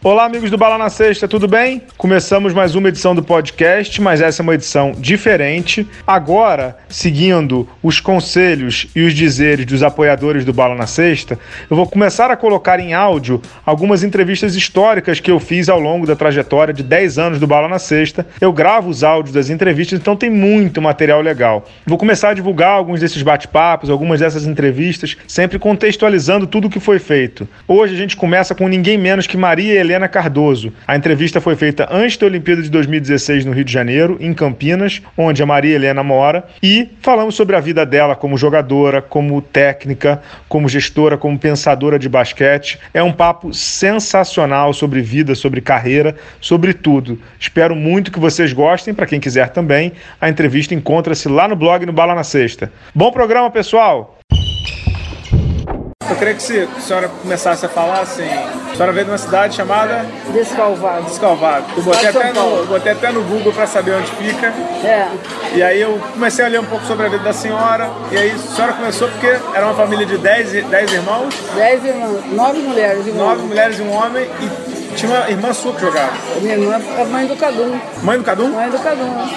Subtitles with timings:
[0.00, 1.82] Olá, amigos do Bala na Sexta, tudo bem?
[1.96, 5.84] Começamos mais uma edição do podcast, mas essa é uma edição diferente.
[6.06, 11.36] Agora, seguindo os conselhos e os dizeres dos apoiadores do Bala na Sexta,
[11.68, 16.06] eu vou começar a colocar em áudio algumas entrevistas históricas que eu fiz ao longo
[16.06, 18.24] da trajetória de 10 anos do Bala na Sexta.
[18.40, 21.66] Eu gravo os áudios das entrevistas, então tem muito material legal.
[21.84, 26.78] Vou começar a divulgar alguns desses bate-papos, algumas dessas entrevistas, sempre contextualizando tudo o que
[26.78, 27.48] foi feito.
[27.66, 30.72] Hoje a gente começa com ninguém menos que Maria Helena Cardoso.
[30.86, 35.00] A entrevista foi feita antes da Olimpíada de 2016 no Rio de Janeiro, em Campinas,
[35.16, 40.20] onde a Maria Helena mora, e falamos sobre a vida dela como jogadora, como técnica,
[40.48, 42.78] como gestora, como pensadora de basquete.
[42.92, 47.18] É um papo sensacional sobre vida, sobre carreira, sobre tudo.
[47.40, 48.92] Espero muito que vocês gostem.
[48.92, 52.70] Para quem quiser também, a entrevista encontra-se lá no blog no Bala na Sexta.
[52.94, 54.17] Bom programa, pessoal!
[56.06, 58.22] Eu queria que a senhora começasse a falar assim.
[58.72, 61.04] A senhora veio de uma cidade chamada Descalvado.
[61.04, 61.66] Descalvado.
[61.76, 64.46] Eu botei, até no, botei até no Google para saber onde fica.
[64.84, 65.08] É.
[65.52, 67.90] E aí eu comecei a ler um pouco sobre a vida da senhora.
[68.12, 71.34] E aí a senhora começou porque era uma família de 10 dez irmãos.
[71.54, 73.46] 10 irmãos, 9 mulheres e um Nove homem.
[73.46, 74.30] mulheres e um homem.
[74.40, 76.12] E tinha uma irmã sua que jogava.
[76.40, 77.78] Minha irmã é mãe do Cadum.
[78.02, 78.48] Mãe do Cadum?
[78.50, 79.28] Mãe do Cadum.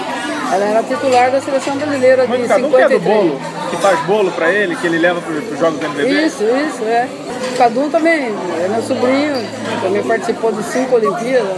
[0.52, 3.04] Ela era titular da seleção brasileira de do Cadum que é do 53.
[3.04, 3.42] bolo.
[3.70, 6.26] Que faz bolo para ele, que ele leva para os jogos do NBB.
[6.26, 7.08] Isso, isso, é.
[7.54, 9.36] O Cadum também, é meu sobrinho,
[9.82, 11.58] também participou de cinco Olimpíadas.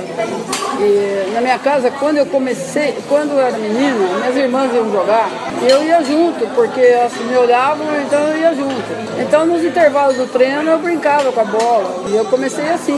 [0.80, 5.30] E na minha casa, quando eu comecei, quando eu era menina, minhas irmãs iam jogar,
[5.68, 8.84] eu ia junto, porque elas me olhavam, então eu ia junto.
[9.20, 12.04] Então nos intervalos do treino eu brincava com a bola.
[12.10, 12.98] E eu comecei assim,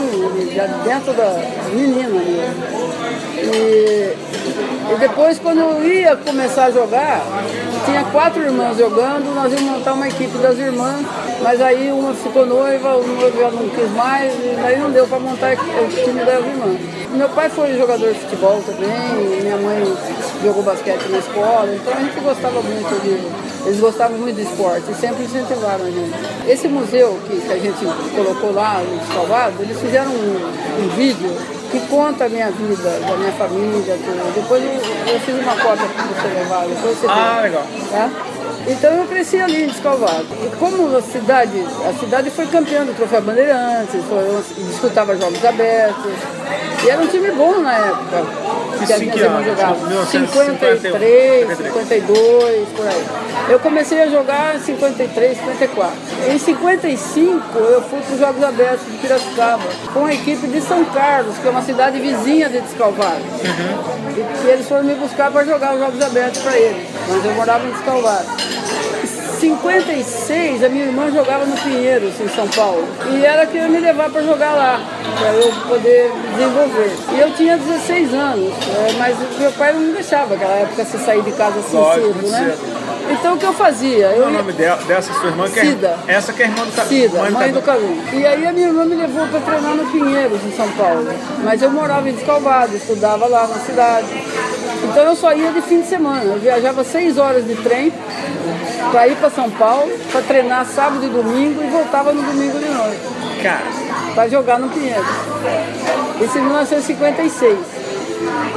[0.54, 1.38] já dentro da
[1.72, 2.20] menina.
[3.38, 4.16] E,
[4.58, 7.20] e depois, quando eu ia começar a jogar,
[7.84, 11.04] tinha quatro irmãs jogando, nós íamos montar uma equipe das irmãs,
[11.42, 15.18] mas aí uma ficou noiva, uma já não quis mais, e daí não deu para
[15.18, 16.80] montar o time das irmãs.
[17.12, 19.96] Meu pai foi jogador de futebol também, minha mãe
[20.42, 23.66] jogou basquete na escola, então a gente gostava muito de.
[23.66, 26.14] Eles gostavam muito de esporte e sempre incentivaram a gente.
[26.46, 27.84] Esse museu que, que a gente
[28.14, 33.16] colocou lá no Salvado, eles fizeram um, um vídeo que conta a minha vida, da
[33.16, 34.34] minha família, tudo.
[34.34, 34.70] Depois eu,
[35.12, 37.66] eu fiz uma cópia para você levar, depois você Ah, vê, legal.
[37.90, 38.10] tá?
[38.68, 40.26] Então eu cresci ali em Descalvado.
[40.44, 46.12] E como a cidade, a cidade foi campeã do Troféu Bandeirantes, foi, disputava jogos abertos.
[46.84, 48.26] E era um time bom na época.
[48.78, 49.44] Que que irmãs ano?
[49.44, 49.88] jogavam.
[49.88, 53.06] 1951, 53, 52, por aí.
[53.48, 55.96] Eu comecei a jogar em 53, 54.
[56.28, 60.84] Em 55 eu fui para os Jogos Abertos de Piracicaba, com a equipe de São
[60.86, 63.22] Carlos, que é uma cidade vizinha de Descalvado.
[64.10, 66.86] E que eles foram me buscar para jogar os Jogos Abertos para eles.
[67.08, 68.55] Mas eu morava em Descalvado.
[68.56, 72.84] Em 56, a minha irmã jogava no Pinheiros, em São Paulo.
[73.12, 74.80] E ela queria me levar para jogar lá,
[75.18, 76.90] para eu poder desenvolver.
[77.14, 80.98] E eu tinha 16 anos, eh, mas meu pai não me deixava naquela época se
[80.98, 82.38] sair de casa assim Lógico, cedo, né?
[82.56, 82.86] cedo.
[83.08, 84.08] Então o que eu fazia?
[84.08, 85.48] Qual Eu é o nome dela, dessa sua irmã?
[85.48, 85.98] Que é- Cida.
[86.08, 86.88] essa que é a irmã do Cadum.
[86.88, 87.98] Cida, mãe do Calum.
[88.12, 91.06] E aí a minha irmã me levou para treinar no Pinheiros, em São Paulo.
[91.44, 94.06] Mas eu morava em Descalvado, estudava lá na cidade.
[94.84, 96.24] Então eu só ia de fim de semana.
[96.24, 97.92] Eu viajava seis horas de trem
[98.90, 102.68] para ir para São Paulo, para treinar sábado e domingo e voltava no domingo de
[102.68, 103.00] noite,
[103.42, 103.64] Cara,
[104.14, 105.06] para jogar no Pinheiros.
[106.20, 107.58] Isso em 1956.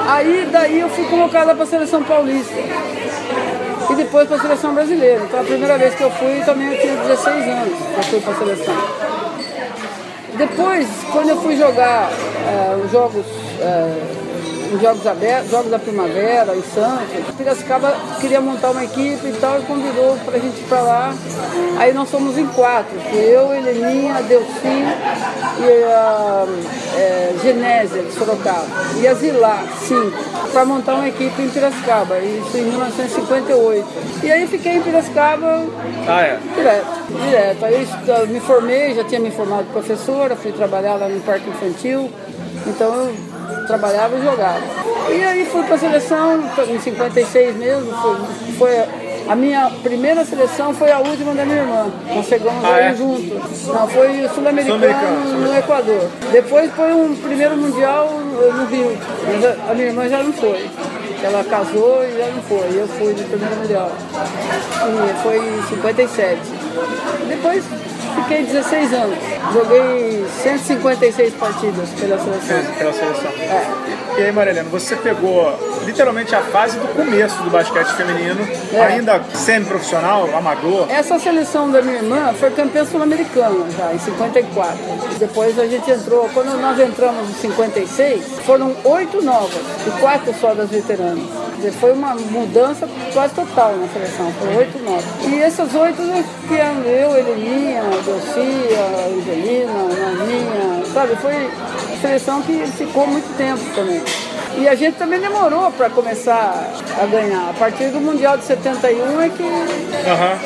[0.08, 2.56] Aí daí eu fui colocada para a seleção paulista.
[3.90, 5.24] E depois para a seleção brasileira.
[5.24, 8.20] Então a primeira vez que eu fui também eu tinha 16 anos que eu fui
[8.22, 8.76] para a seleção.
[10.38, 13.26] Depois, quando eu fui jogar eh, os jogos,
[13.60, 14.29] eh,
[14.74, 19.60] os jogos abertos, jogos da primavera em Santos, Piracicaba queria montar uma equipe e tal,
[19.60, 21.14] e convidou para a gente ir para lá.
[21.78, 24.84] Aí nós fomos em quatro, fui eu, Heleninha, Delfim
[25.60, 26.46] e a
[26.96, 28.66] eh, Genésia de Sorocaba.
[29.02, 30.18] E a Zilá, cinco,
[30.52, 33.88] para montar uma equipe em Piracicaba, isso em 1958.
[34.24, 35.66] E aí fiquei em Piracicaba
[36.08, 36.40] ah, é.
[36.56, 36.88] Direto,
[37.24, 37.66] direto.
[37.66, 42.10] Aí eu me formei, já tinha me formado professora, fui trabalhar lá no parque infantil,
[42.66, 43.29] então eu
[43.68, 44.62] trabalhava e jogava.
[45.10, 48.18] E aí fui para a seleção, em 56 mesmo, foi,
[48.58, 48.86] foi
[49.28, 51.86] a minha primeira seleção foi a última da minha irmã.
[52.16, 52.96] Nós chegamos Ah, aí é?
[52.96, 53.68] juntos.
[53.68, 56.10] Não, foi o sul-americano Sul-americano, no Equador.
[56.32, 58.98] Depois foi um primeiro mundial no Rio,
[59.28, 60.68] mas a, a minha irmã já não foi.
[61.22, 62.80] Ela casou e já não foi.
[62.80, 63.92] Eu fui no primeiro mundial.
[64.18, 66.40] E foi em 57.
[67.28, 67.64] Depois
[68.24, 69.18] fiquei 16 anos.
[69.54, 72.74] Joguei 156 partidas pela seleção.
[72.78, 73.32] Pela seleção.
[73.40, 73.90] É.
[74.20, 75.54] E aí, Marilena, você pegou
[75.86, 78.82] literalmente a fase do começo do basquete feminino, É.
[78.82, 80.88] ainda semi-profissional, amador.
[80.90, 84.78] Essa seleção da minha irmã foi campeã sul-americana já, em 54.
[85.20, 90.54] Depois a gente entrou, quando nós entramos em 56, foram oito novas e quatro só
[90.54, 91.24] das veteranas.
[91.60, 95.04] Dizer, Foi uma mudança quase total na seleção, foram oito novas.
[95.28, 96.02] E essas oito
[96.48, 98.80] que eram eu, Heleninha, Delcia,
[99.14, 101.18] Angelina, Naninha, sabe?
[101.18, 104.02] Foi uma seleção que ficou muito tempo também.
[104.60, 106.70] E a gente também demorou para começar
[107.02, 107.50] a ganhar.
[107.50, 110.38] A partir do Mundial de 71 é que Aham.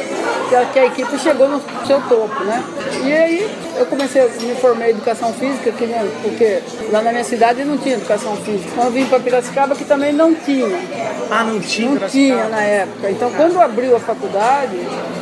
[0.49, 2.63] que a, que a equipe chegou no seu topo, né?
[3.03, 5.87] E aí eu comecei a me formar em educação física, que,
[6.21, 6.61] porque
[6.91, 8.69] lá na minha cidade não tinha educação física.
[8.75, 10.67] Quando eu vim para Piracicaba, que também não tinha.
[11.31, 11.89] Ah, não tinha?
[11.89, 13.09] Não tinha na época.
[13.09, 14.77] Então quando abriu a faculdade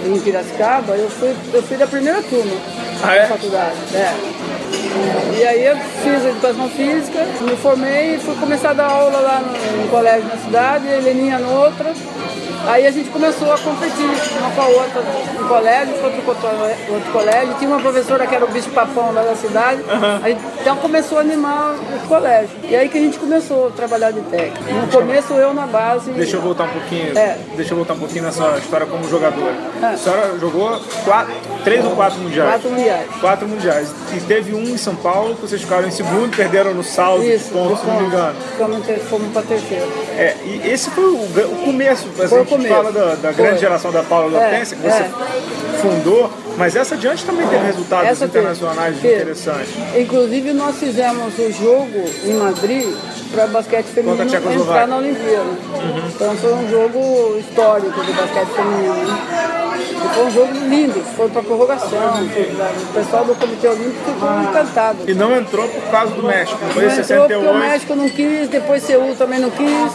[0.05, 3.21] em Piracicaba, eu fui, eu fui da primeira turma Ah, é?
[3.21, 3.75] da faculdade.
[3.95, 5.39] É.
[5.39, 9.39] E aí eu fiz educação física, me formei e fui começar a dar aula lá
[9.39, 11.94] no, no colégio na cidade, a Heleninha no outra.
[12.67, 14.05] Aí a gente começou a competir
[14.39, 15.01] uma com a outra
[15.39, 16.47] no colégio, pro outro,
[16.93, 17.55] outro colégio.
[17.55, 19.81] Tinha uma professora que era o bicho papão lá da cidade.
[20.23, 22.49] Aí, então começou a animar o colégio.
[22.63, 24.71] E aí que a gente começou a trabalhar de técnico.
[24.73, 26.11] No começo eu na base.
[26.11, 27.17] Deixa eu voltar um pouquinho.
[27.17, 27.37] É.
[27.55, 29.55] Deixa eu voltar um pouquinho nessa história como jogadora.
[29.81, 29.85] É.
[29.85, 31.33] A senhora jogou quatro,
[31.63, 32.49] três ou quatro mundiais?
[32.51, 33.07] Quatro mundiais.
[33.19, 33.89] Quatro mundiais.
[34.15, 37.49] E teve um em São Paulo que vocês ficaram em segundo, perderam no saldo Isso,
[37.51, 38.35] pontos, se não me engano.
[38.85, 39.91] Ter- fomos para terceiro.
[40.17, 42.74] É, e esse foi o, o começo, assim, Começo.
[42.75, 45.12] fala da, da grande geração da Paula É, Lopes, que você é.
[45.81, 49.15] fundou, mas essa adiante também teve resultados Essa internacionais Teve.
[49.15, 49.74] interessantes.
[49.98, 52.88] Inclusive nós fizemos o jogo em Madrid
[53.31, 55.50] para basquete feminino entrar na Olimpíada.
[56.13, 59.60] Então foi um jogo histórico do basquete feminino.
[60.03, 61.89] E foi um jogo lindo, foi para prorrogação.
[61.89, 64.98] o pessoal do Comitê Olímpico ficou encantado.
[65.07, 67.59] E não entrou por causa do México, não foi em Não entrou porque o 68.
[67.59, 69.92] México não quis, depois Seul também não quis,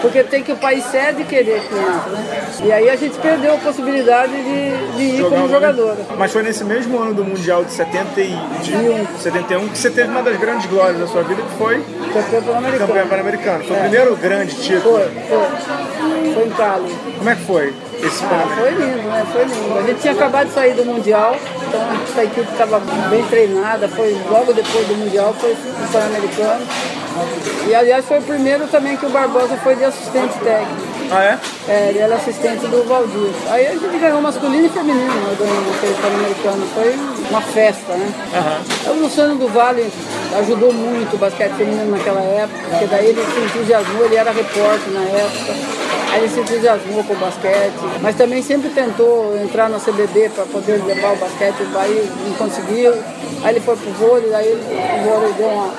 [0.00, 2.42] porque tem que o país cede querer que entre, né?
[2.64, 5.98] E aí a gente perdeu a possibilidade de, de ir jogar como o- jogadora.
[6.16, 10.08] Mas foi nesse mesmo ano do Mundial de 70 e de 71 que você teve
[10.08, 11.82] uma das grandes glórias da sua vida, que foi
[12.12, 13.08] Campeão pan-americano.
[13.08, 13.64] pan-americano.
[13.64, 13.82] Foi o É.
[13.82, 14.98] primeiro grande título.
[14.98, 16.32] Foi, foi.
[16.34, 16.94] Foi em Cali.
[17.18, 19.26] Como é que foi esse Ah, foi lindo, né?
[19.32, 19.78] Foi lindo.
[19.78, 21.36] A gente tinha acabado de sair do Mundial,
[21.68, 26.66] então essa equipe estava bem treinada, foi logo depois do Mundial, foi o Pan-Americano.
[27.68, 30.92] E aliás foi o primeiro também que o Barbosa foi de assistente técnico.
[31.10, 31.38] Ah, é?
[31.68, 33.30] É, ele era assistente do Valdir.
[33.50, 36.66] Aí a gente ganhou masculino e feminino, né, ganhando aquele Pan-Americano.
[36.74, 36.96] Foi
[37.28, 38.12] uma festa, né?
[38.34, 38.94] Aham.
[38.94, 39.92] O Luciano do Vale
[40.38, 44.90] ajudou muito o basquete feminino naquela época, porque daí ele se entusiasmou, ele era repórter
[44.90, 45.54] na época,
[46.12, 50.44] aí ele se entusiasmou com o basquete, mas também sempre tentou entrar na CBB para
[50.44, 52.92] poder levar o basquete, aí não conseguiu,
[53.42, 55.74] aí ele foi pro vôlei, aí o vôlei deu uma,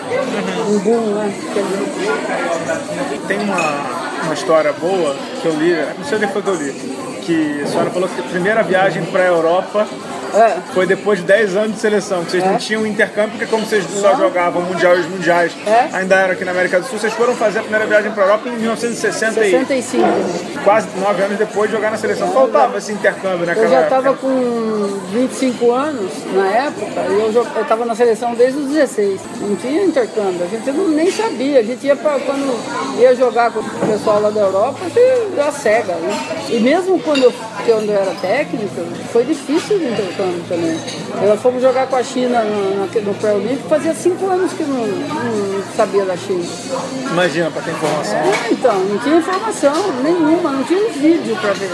[0.70, 1.34] um boom, né?
[3.28, 6.72] Tem uma, uma história boa que eu li, não sei onde foi que eu li,
[7.22, 9.88] que a senhora falou que a primeira viagem para a Europa
[10.34, 13.66] É, foi depois de 10 anos de seleção, que vocês não tinham intercâmbio, porque como
[13.66, 15.90] vocês só jogavam Mundial e os Mundiais, É.
[15.96, 18.26] ainda era aqui na América do Sul, vocês foram fazer a primeira viagem para a
[18.26, 20.04] Europa em 1960 e 65.
[20.64, 22.32] quase 9 anos depois de jogar na seleção.
[22.32, 27.86] Faltava esse intercâmbio naquela Eu já estava com 25 anos na época e eu estava
[27.86, 29.22] na seleção desde os 16.
[29.42, 31.60] Não tinha intercâmbio, a gente não, nem sabia.
[31.60, 35.52] A gente ia pra, quando ia jogar com o pessoal lá da Europa, você já
[35.52, 36.46] cega, né?
[36.50, 37.34] E mesmo quando eu,
[37.66, 38.82] quando eu era técnica,
[39.12, 40.80] foi difícil o intercâmbio também.
[41.30, 44.78] Eu fomos jogar com a China no, na- no pré-olímpico, fazia 5 anos que não,
[44.86, 46.44] não sabia da China.
[47.12, 48.18] Imagina, para ter informação.
[48.18, 51.70] É, então, não tinha informação nenhuma, não tinha vídeo para ver.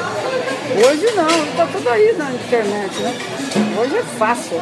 [0.88, 3.14] Hoje não, tá tudo aí na internet, né?
[3.82, 4.60] Hoje é fácil.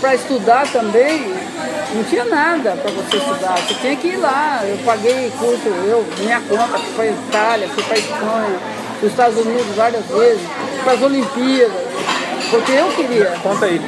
[0.00, 1.32] Para estudar também,
[1.94, 3.56] não tinha nada para você estudar.
[3.58, 4.62] Você tinha que ir lá.
[4.66, 8.58] Eu paguei curso, eu, minha conta, fui para Itália, fui para Espanha,
[8.98, 10.40] para Estados Unidos várias vezes,
[10.82, 11.85] para as Olimpíadas.
[12.50, 13.26] Porque eu queria.
[13.42, 13.80] Conta aí,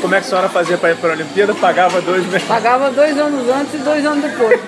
[0.00, 1.54] como é que a senhora fazia para ir para a Olimpíada?
[1.54, 2.46] Pagava dois meses.
[2.46, 4.60] Pagava dois anos antes e dois anos depois.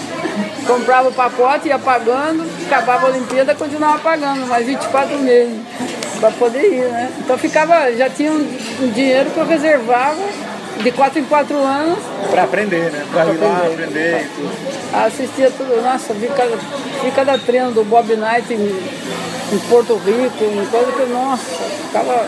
[0.66, 5.58] Comprava o pacote, ia pagando, acabava a Olimpíada, continuava pagando, mais 24 meses
[6.20, 7.10] para poder ir, né?
[7.18, 10.20] Então ficava, já tinha um, um dinheiro que eu reservava
[10.80, 11.98] de 4 em 4 anos,
[12.30, 13.04] Para aprender, né?
[13.10, 13.72] Para ir lá, aprender.
[13.72, 15.04] aprender e tudo.
[15.06, 16.56] assistia tudo, nossa, vi cada,
[17.02, 21.44] vi cada treino do Bob Knight em, em Porto Rico, em coisa que, nossa,
[21.86, 22.26] ficava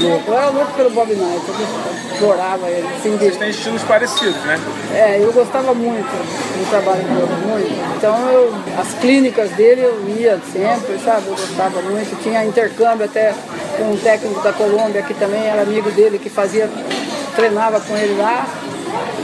[0.00, 0.30] louco.
[0.30, 2.88] Eu era louco pelo Bob Knight, eu adorava ele.
[2.96, 4.60] Assim, Vocês têm estilos parecidos, né?
[4.94, 7.96] É, eu gostava muito do trabalho dele, muito.
[7.96, 11.28] Então eu, as clínicas dele eu ia sempre, sabe?
[11.28, 12.22] Eu gostava muito.
[12.22, 13.34] Tinha intercâmbio até
[13.76, 16.68] com um técnico da Colômbia que também era amigo dele, que fazia,
[17.34, 18.46] treinava com ele lá.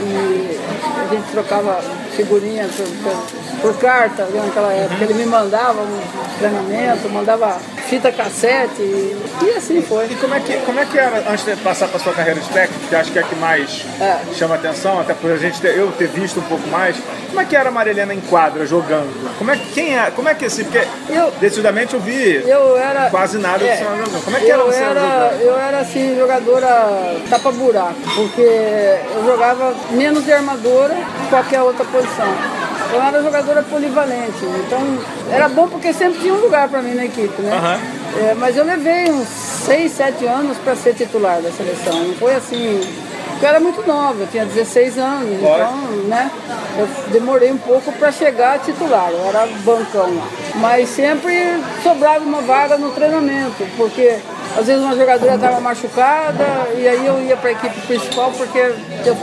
[0.01, 0.59] E
[0.99, 1.79] a gente trocava
[2.15, 2.87] figurinha por,
[3.61, 5.03] por, por carta naquela época.
[5.03, 7.57] Ele me mandava um treinamento, mandava
[7.89, 10.05] fita cassete e, assim foi.
[10.05, 12.47] E como é que, como é que era, antes de passar para sua carreira de
[12.49, 14.19] técnico, que acho que é a que mais é.
[14.35, 16.95] chama atenção, até por a gente ter, eu ter visto um pouco mais,
[17.27, 19.09] como é que era a Marilena em quadra, jogando?
[19.37, 23.09] Como é, quem é, como é que assim, porque eu, decididamente eu vi eu era,
[23.09, 24.23] quase nada é, do jogando.
[24.23, 30.23] Como é que era você era, Eu era assim, jogadora tapa-buraco, porque eu jogava menos
[30.23, 32.58] de armadora que qualquer outra posição.
[32.91, 34.79] Eu era jogadora polivalente, então
[35.31, 37.55] era bom porque sempre tinha um lugar para mim na equipe, né?
[37.55, 38.29] Uhum.
[38.29, 41.93] É, mas eu levei uns 6, 7 anos para ser titular da seleção.
[41.93, 42.81] Não foi assim.
[43.29, 45.63] Porque eu era muito nova, eu tinha 16 anos, Bora.
[45.63, 45.77] então,
[46.07, 46.29] né?
[46.77, 50.27] Eu demorei um pouco para chegar titular, eu era bancão lá.
[50.55, 51.33] Mas sempre
[51.81, 54.17] sobrava uma vaga no treinamento, porque
[54.57, 56.45] às vezes uma jogadora estava machucada
[56.77, 59.15] e aí eu ia para a equipe principal porque eu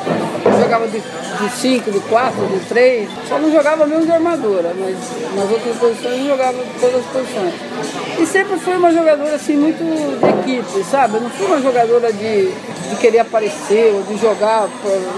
[0.60, 1.02] jogava de
[1.50, 3.10] 5, de 4, de 3.
[3.28, 4.96] Só não jogava mesmo de armadura, mas
[5.34, 7.54] nas outras posições eu jogava todas as posições.
[8.18, 11.16] E sempre fui uma jogadora assim muito de equipe, sabe?
[11.16, 14.68] Eu não fui uma jogadora de, de querer aparecer ou de jogar.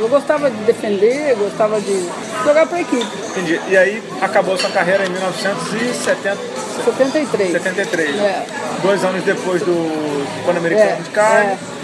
[0.00, 2.09] Eu gostava de defender, gostava de
[2.45, 3.07] jogar para a equipe.
[3.31, 3.61] Entendi.
[3.69, 6.37] E aí acabou sua carreira em 1970.
[6.85, 7.52] 73.
[7.52, 8.17] 73.
[8.17, 8.47] É.
[8.83, 11.52] Dois anos depois do Pan-Americano é, de Carne.
[11.52, 11.77] É.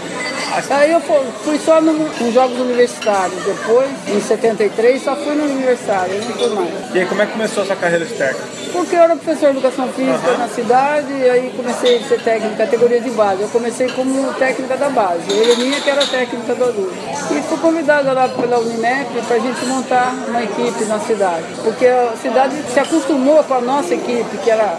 [0.69, 3.43] Aí eu fui só nos Jogos Universitários.
[3.43, 6.69] Depois, em 73, só fui no Universitário, não fui mais.
[6.93, 8.47] E aí, como é que começou a sua carreira de técnico?
[8.71, 10.37] Porque eu era professor de Educação Física uhum.
[10.37, 13.41] na cidade, e aí comecei a ser técnico categoria de base.
[13.41, 15.23] Eu comecei como técnica da base.
[15.29, 16.93] Eu minha que era técnica do adulto.
[17.31, 21.45] E fui convidada lá pela Unimep para a gente montar uma equipe na cidade.
[21.63, 24.77] Porque a cidade se acostumou com a nossa equipe, que era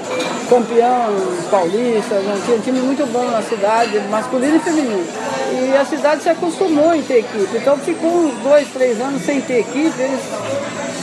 [0.48, 1.14] campeão
[1.50, 5.06] paulista, tinha um time muito bom na cidade, masculino e feminino.
[5.52, 7.56] E a cidade se acostumou em ter equipe.
[7.56, 10.00] Então ficou uns dois, três anos sem ter equipe.
[10.00, 10.20] Eles...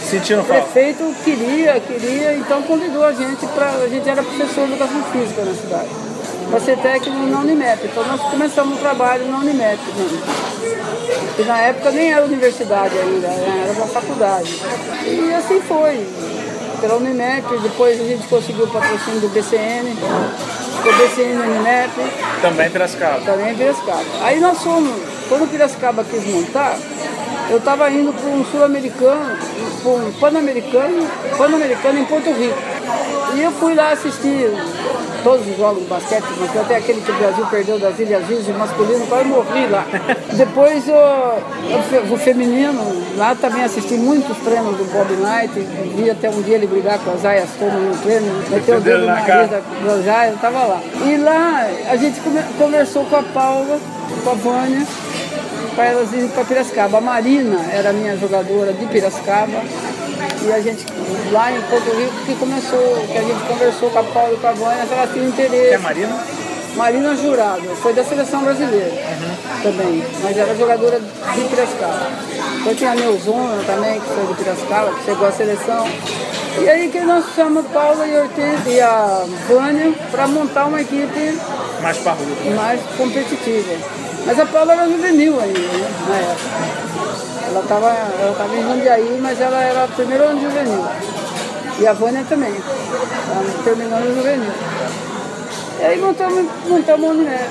[0.10, 3.70] Sentiram o prefeito queria, queria, então convidou a gente para.
[3.70, 5.89] A gente era professor de educação física na cidade.
[6.50, 7.86] Para ser técnico na Unimep.
[7.86, 9.79] Então nós começamos o trabalho na Unimep.
[9.79, 10.22] Né?
[11.39, 13.63] E na época nem era universidade ainda, né?
[13.63, 14.62] era uma faculdade.
[15.05, 16.05] E assim foi.
[16.79, 19.96] Pela Unimep, depois a gente conseguiu o patrocínio do BCN
[20.80, 21.92] o BCN no Unimep.
[22.42, 23.22] Também Piracicaba.
[23.22, 24.03] Também Piracicaba.
[24.22, 24.94] Aí nós fomos,
[25.30, 26.77] quando o Piracicaba quis montar,
[27.50, 29.38] eu estava indo para um sul-americano,
[29.82, 31.08] para um pan-americano,
[31.38, 32.58] pan-americano em Porto Rico.
[33.36, 34.52] E eu fui lá assistir
[35.24, 36.24] todos os jogos de basquete,
[36.60, 39.86] até aquele que o Brasil perdeu das Ilhas Virgens masculino, quase morri lá.
[40.36, 42.82] Depois o, o, feminino,
[43.18, 45.54] lá também assisti muitos treinos do Bob Knight,
[45.96, 49.06] vi até um dia ele brigar com as aias Thomas no treino, meteu o dedo
[49.06, 50.82] na da, da Zaya, eu estava lá.
[51.06, 52.20] E lá a gente
[52.58, 53.80] conversou com a Paula,
[54.24, 54.86] com a Vânia,
[55.75, 56.98] para elas irem para Piracicaba.
[56.98, 59.63] A Marina era minha jogadora de Piracicaba.
[60.46, 60.86] E a gente,
[61.32, 64.48] lá em Porto Rico, que começou, que a gente conversou com a Paula e com
[64.48, 65.70] a Vânia, elas tinham interesse.
[65.70, 66.43] Que é Marina?
[66.75, 69.62] Marina Jurado, foi da seleção brasileira uhum.
[69.62, 72.08] também, mas era jogadora de Piracicaba.
[72.62, 75.88] Então tinha a Neuzona também, que foi de Piracicaba, que chegou à seleção.
[76.60, 81.39] E aí que nós chamamos Paula e, Ortiz, e a Vânia para montar uma equipe
[81.82, 82.56] mais parruda.
[82.56, 83.74] Mais competitiva.
[84.25, 86.84] Mas a Paula era juvenil ainda, né, na época.
[87.50, 90.86] Ela estava ela tava em Jundiaí, mas ela era primeiro ano juvenil.
[91.80, 92.53] E a Vânia também.
[92.53, 94.53] Ela terminando o juvenil.
[95.84, 97.44] E aí montamos, montamos a Unimed.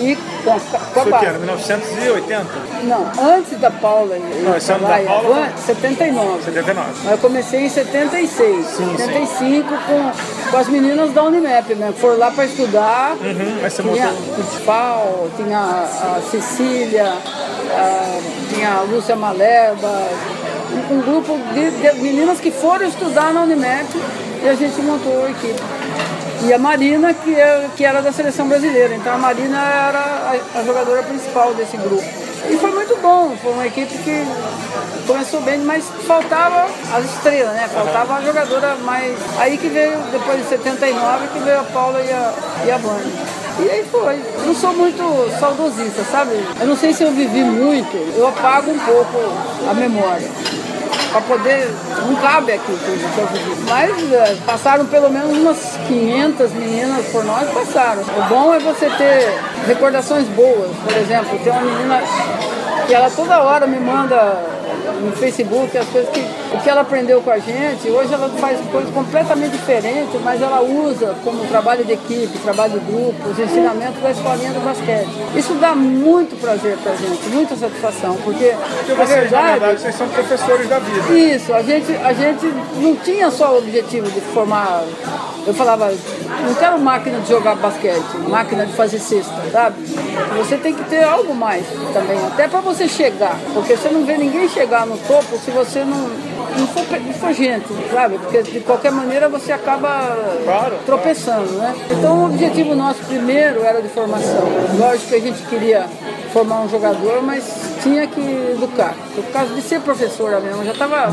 [0.00, 1.38] E com a, com Foi que era?
[1.38, 2.44] 1980?
[2.82, 4.16] Não, antes da Paula.
[4.18, 5.34] Não, esse ano da Paula?
[5.34, 6.42] Vânia, 79.
[6.42, 6.90] 79.
[7.04, 8.66] Mas eu comecei em 76.
[8.66, 9.62] Sim, 75 sim.
[9.62, 11.94] Com, com as meninas da Unimep, né?
[11.96, 13.12] Foram lá para estudar.
[13.12, 18.20] Uhum, mas você tinha o Pau, tinha a, a Cecília, a,
[18.52, 20.08] tinha a Lúcia Malerba,
[20.72, 23.86] um, um grupo de, de, meninas que foram estudar na Unimep
[24.42, 25.79] e a gente montou a equipe.
[26.42, 28.94] E a Marina, que, é, que era da seleção brasileira.
[28.94, 32.02] Então a Marina era a, a jogadora principal desse grupo.
[32.48, 34.24] E foi muito bom, foi uma equipe que
[35.06, 37.68] começou bem, mas faltava as estrelas, né?
[37.68, 39.16] Faltava a jogadora mais.
[39.38, 42.34] Aí que veio, depois de 79, que veio a Paula e a,
[42.66, 43.12] e a Vânia.
[43.58, 44.18] E aí foi.
[44.46, 45.02] Não sou muito
[45.38, 46.32] saudosista, sabe?
[46.58, 49.18] Eu não sei se eu vivi muito, eu apago um pouco
[49.68, 50.28] a memória
[51.10, 51.68] para poder.
[52.06, 53.62] Não cabe aqui tudo que eu vivi.
[53.68, 58.02] Mas é, passaram pelo menos umas 500 meninas por nós, passaram.
[58.02, 60.70] O bom é você ter recordações boas.
[60.84, 62.00] Por exemplo, tem uma menina
[62.86, 64.59] que ela toda hora me manda
[65.00, 68.58] no Facebook, as coisas que, o que ela aprendeu com a gente, hoje ela faz
[68.70, 74.00] coisas completamente diferentes, mas ela usa como trabalho de equipe, trabalho de grupo, os ensinamentos
[74.02, 75.08] da escolinha do basquete.
[75.36, 79.80] Isso dá muito prazer pra gente, muita satisfação, porque, Porque na vocês, na verdade, verdade,
[79.80, 81.18] vocês são professores da vida.
[81.18, 82.46] isso, a gente, a gente
[82.76, 84.84] não tinha só o objetivo de formar.
[85.46, 89.76] Eu falava, não quero máquina de jogar basquete, máquina de fazer cesta, sabe?
[90.36, 94.16] Você tem que ter algo mais também, até para você chegar, porque você não vê
[94.16, 98.18] ninguém chegar no topo se você não, não, for, não for gente, sabe?
[98.18, 101.74] Porque de qualquer maneira você acaba Claro, tropeçando, né?
[101.90, 104.42] Então o objetivo nosso primeiro era de formação.
[104.78, 105.86] Lógico que a gente queria
[106.32, 107.44] formar um jogador, mas
[107.82, 108.20] tinha que
[108.52, 108.94] educar.
[109.14, 111.12] Por causa de ser professora mesmo, já estava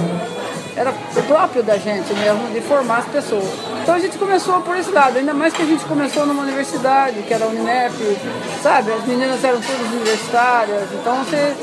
[0.77, 0.93] era
[1.27, 3.45] próprio da gente mesmo de formar as pessoas.
[3.81, 7.23] Então a gente começou por esse lado, ainda mais que a gente começou numa universidade,
[7.23, 7.95] que era a Unimep,
[8.61, 8.91] sabe?
[8.93, 11.55] As meninas eram todas universitárias, então você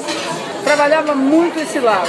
[0.65, 2.09] trabalhava muito esse lado.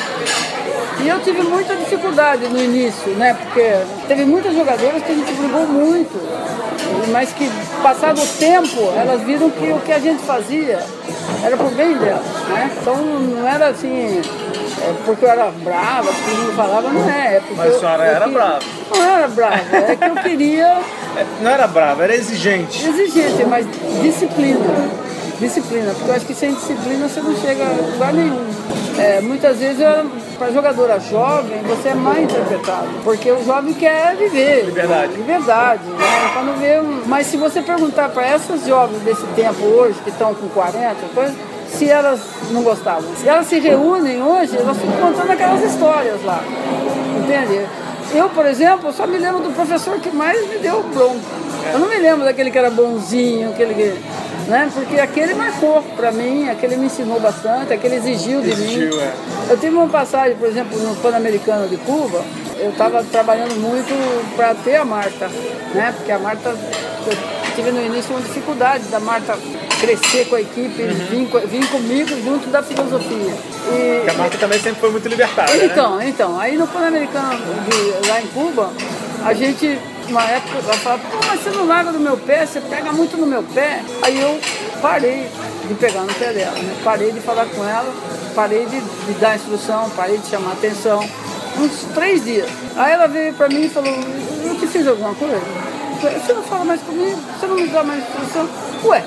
[1.02, 3.36] E eu tive muita dificuldade no início, né?
[3.40, 3.74] Porque
[4.08, 6.18] teve muitas jogadoras que a gente brigou muito,
[7.12, 7.50] mas que
[7.84, 10.80] passado o tempo elas viram que o que a gente fazia
[11.44, 12.72] era por bem delas, né?
[12.82, 14.22] Então não era assim,
[14.82, 17.36] é porque eu era brava, que todo mundo falava, não é.
[17.36, 18.60] é porque Mas a eu- senhora eu era que- brava.
[18.96, 20.78] Não era brava, é que eu queria
[21.42, 22.86] Não era bravo, era exigente.
[22.88, 23.66] exigente, mas
[24.02, 24.60] disciplina.
[25.39, 28.46] Disciplina, porque eu acho que sem disciplina você não chega a lugar nenhum.
[28.98, 29.84] É, muitas vezes,
[30.38, 34.63] para jogadora jovem, você é mal interpretado, porque o jovem quer viver.
[34.65, 35.13] Liberdade.
[35.13, 36.30] Liberdade, né?
[36.32, 40.10] Pra não ver um- Mas se você perguntar para essas jovens desse tempo hoje, que
[40.10, 41.34] estão com 40, coisa,
[41.70, 43.04] se elas não gostavam.
[43.18, 46.42] Se elas se reúnem hoje, elas ficam contando aquelas histórias lá.
[47.20, 47.65] Entende?
[48.13, 51.20] Eu, por exemplo, só me lembro do professor que mais me deu bronca.
[51.74, 53.94] Eu não me lembro daquele que era bonzinho, aquele que.
[54.48, 54.70] Né?
[54.74, 59.00] Porque aquele marcou pra mim, aquele me ensinou bastante, aquele exigiu de Exigiu, mim.
[59.02, 59.14] é.
[59.50, 62.24] Eu tive uma passagem, por exemplo, no Pan-Americano de Cuba,
[62.60, 65.28] eu estava trabalhando muito para ter a Marta,
[65.74, 65.94] né?
[65.98, 67.18] Porque a Marta, eu
[67.56, 69.36] tive no início uma dificuldade da Marta
[69.80, 73.34] crescer com a equipe, vir, co- vir comigo junto da filosofia.
[73.74, 75.66] E, Porque a Marta também sempre foi muito libertária, né?
[75.66, 77.40] então, então, aí no Pan-Americano
[78.08, 78.72] lá em Cuba,
[79.25, 79.77] a gente,
[80.11, 83.18] uma época, ela falava, pô, mas você não larga do meu pé, você pega muito
[83.18, 83.81] no meu pé.
[84.01, 84.39] Aí eu
[84.81, 85.27] parei
[85.68, 86.75] de pegar no pé dela, né?
[86.83, 87.94] Parei de falar com ela,
[88.35, 91.07] parei de, de dar instrução, parei de chamar atenção.
[91.57, 92.50] Uns três dias.
[92.75, 93.94] Aí ela veio pra mim e falou,
[94.44, 95.41] eu te fiz alguma coisa?
[96.01, 97.18] Falei, Você não fala mais comigo?
[97.39, 98.50] Você não me dá mais instrução?
[98.83, 99.03] Ué,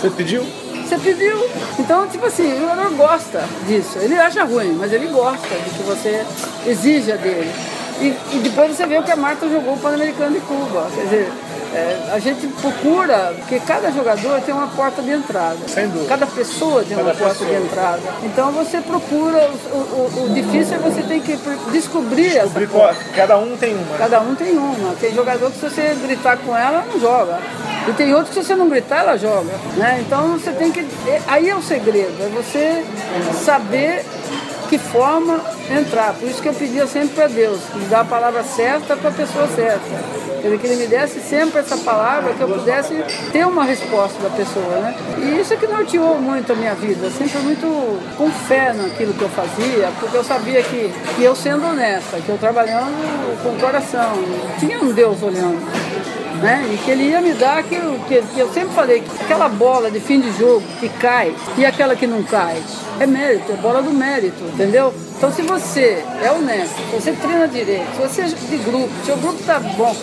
[0.00, 0.46] Você pediu?
[0.88, 1.36] você pediu.
[1.78, 3.98] Então, tipo assim, o jogador gosta disso.
[3.98, 6.24] Ele acha ruim, mas ele gosta de que você
[6.66, 7.52] exija dele.
[8.00, 10.86] E, e depois você vê o que a Marta jogou o Pan-Americano de Cuba.
[10.94, 11.32] Quer dizer,
[11.74, 15.58] é, a gente procura, porque cada jogador tem uma porta de entrada.
[15.66, 16.08] Sem dúvida.
[16.08, 17.50] Cada pessoa tem uma Cada porta pessoa.
[17.58, 18.00] de entrada.
[18.22, 21.36] Então você procura, o, o- o difícil é você tem que
[21.72, 23.00] descobrir essa Descobrir porta.
[23.16, 23.82] Cada um tem uma.
[23.82, 23.96] né?
[23.98, 24.94] Cada um tem uma.
[25.00, 27.38] Tem jogador que se você gritar com ela, não joga.
[27.88, 29.50] E tem outro que se você não gritar, ela joga.
[29.76, 30.02] Né?
[30.06, 30.86] Então você tem que.
[31.26, 32.84] Aí é o segredo, é você
[33.44, 34.04] saber
[34.68, 36.14] que forma entrar.
[36.14, 39.12] Por isso que eu pedia sempre para Deus, que me a palavra certa para a
[39.12, 40.28] pessoa certa.
[40.40, 42.94] Quer dizer, que ele me desse sempre essa palavra, que eu pudesse
[43.32, 44.94] ter uma resposta da pessoa, né?
[45.18, 47.66] E isso é que norteou muito a minha vida, sempre muito
[48.16, 52.28] com fé naquilo que eu fazia, porque eu sabia que, que eu sendo honesta, que
[52.28, 54.12] eu trabalhando com o coração,
[54.60, 55.58] tinha um Deus olhando
[56.42, 56.68] né?
[56.72, 59.90] E que ele ia me dar aquilo que, que eu sempre falei, que aquela bola
[59.90, 62.62] de fim de jogo que cai e aquela que não cai,
[63.00, 64.92] é mérito, é bola do mérito, entendeu?
[65.16, 69.12] Então se você é honesto, se você treina direito, se você é de grupo, se
[69.12, 69.94] o grupo tá bom,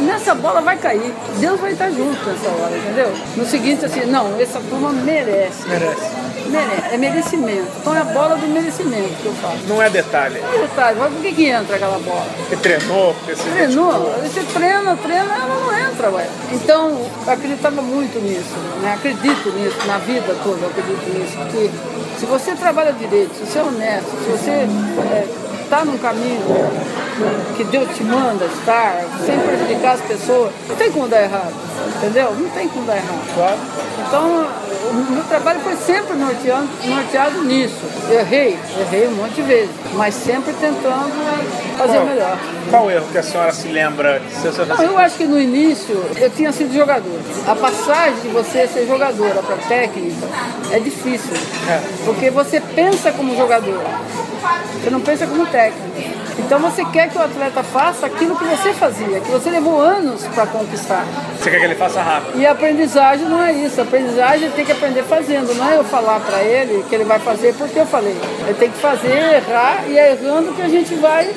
[0.00, 1.12] nessa bola vai cair.
[1.38, 3.12] Deus vai estar junto nessa hora, entendeu?
[3.36, 5.68] No seguinte, assim, não, essa turma merece.
[5.68, 6.27] Merece.
[6.92, 7.68] É merecimento.
[7.80, 9.58] Então é a bola do merecimento que eu faço.
[9.66, 10.40] Não é detalhe.
[10.40, 12.26] Não é detalhe, mas por que, que entra aquela bola?
[12.36, 16.26] Porque treinou, porque se Treinou, você treina, treina, ela não entra, ué.
[16.52, 18.94] Então, eu acreditava muito nisso, né?
[18.94, 21.36] Acredito nisso, na vida toda eu acredito nisso.
[21.50, 21.70] Que
[22.18, 24.68] se você trabalha direito, se você é honesto, se você
[25.62, 26.40] está num caminho
[27.56, 31.52] que Deus te manda estar, sem prejudicar as pessoas, não tem como dar errado,
[31.96, 32.34] entendeu?
[32.38, 33.34] Não tem como dar errado.
[33.34, 33.58] Claro.
[34.06, 34.46] Então,
[34.90, 37.80] o meu trabalho foi sempre norteado, norteado nisso.
[38.10, 41.12] Errei, errei um monte de vezes, mas sempre tentando
[41.76, 42.38] fazer o melhor.
[42.70, 44.20] Qual erro que a senhora se lembra?
[44.30, 47.20] Se senhora Não, eu acho que no início eu tinha sido jogador.
[47.46, 50.26] A passagem de você ser jogadora para técnica
[50.70, 51.34] é difícil.
[51.68, 51.80] É.
[52.04, 53.80] Porque você pensa como jogador.
[54.80, 56.17] Você não pensa como técnico.
[56.38, 60.26] Então você quer que o atleta faça aquilo que você fazia, que você levou anos
[60.28, 61.04] para conquistar.
[61.38, 62.38] Você quer que ele faça rápido.
[62.38, 63.80] E a aprendizagem não é isso.
[63.80, 65.54] A aprendizagem tem que aprender fazendo.
[65.54, 68.16] Não é eu falar para ele que ele vai fazer porque eu falei.
[68.46, 71.28] Ele tem que fazer, errar e é errando que a gente vai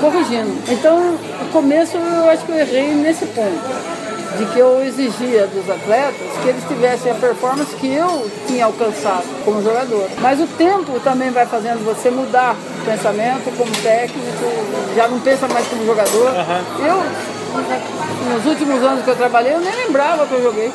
[0.00, 0.62] corrigindo.
[0.68, 3.99] Então, no começo eu acho que eu errei nesse ponto
[4.38, 9.24] de que eu exigia dos atletas que eles tivessem a performance que eu tinha alcançado
[9.44, 10.08] como jogador.
[10.20, 14.44] Mas o tempo também vai fazendo você mudar o pensamento como técnico,
[14.94, 16.30] já não pensa mais como jogador.
[16.30, 16.86] Uhum.
[16.86, 20.72] Eu, nos últimos anos que eu trabalhei, eu nem lembrava que eu joguei.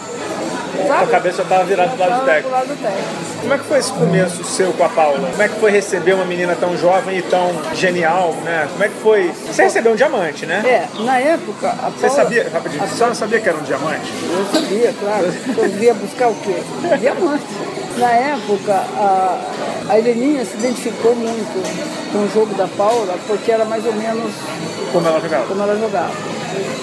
[0.88, 1.04] Sabe?
[1.04, 3.36] A cabeça estava virada para o lado, lado técnico.
[3.42, 5.30] Como é que foi esse começo seu com a Paula?
[5.30, 8.68] Como é que foi receber uma menina tão jovem e tão genial, né?
[8.72, 9.32] Como é que foi?
[9.48, 10.64] Você recebeu um diamante, né?
[10.66, 11.92] É, na época, a Paula...
[11.98, 13.08] Você sabia, rapidinho, a...
[13.08, 14.12] não sabia que era um diamante?
[14.30, 15.34] Eu sabia, claro.
[15.58, 16.56] Eu ia buscar o quê?
[17.00, 17.46] Diamante.
[17.98, 19.40] Na época, a,
[19.90, 24.34] a Heleninha se identificou muito com o jogo da Paula, porque era mais ou menos...
[24.92, 25.46] Como ela jogava?
[25.46, 26.35] Como ela jogava.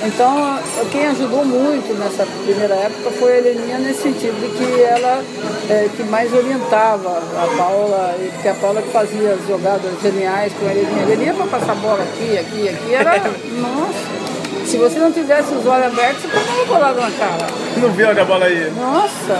[0.04, 0.58] Então,
[0.90, 5.22] quem ajudou muito nessa primeira época foi a Heleninha nesse sentido de que ela
[5.70, 10.66] é, que mais orientava a Paula, porque a Paula que fazia as jogadas geniais com
[10.66, 11.00] a Heleninha.
[11.00, 13.18] A Heleninha para passar bola aqui, aqui, aqui, era.
[13.60, 14.22] nossa!
[14.66, 17.46] Se você não tivesse os olhos abertos, você tomava bolada na cara.
[17.76, 18.70] Não viu onde a bola ia?
[18.70, 19.34] Nossa,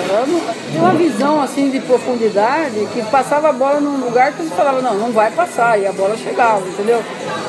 [0.79, 4.95] uma visão assim de profundidade que passava a bola num lugar que você falava, não,
[4.95, 7.03] não vai passar, e a bola chegava, entendeu?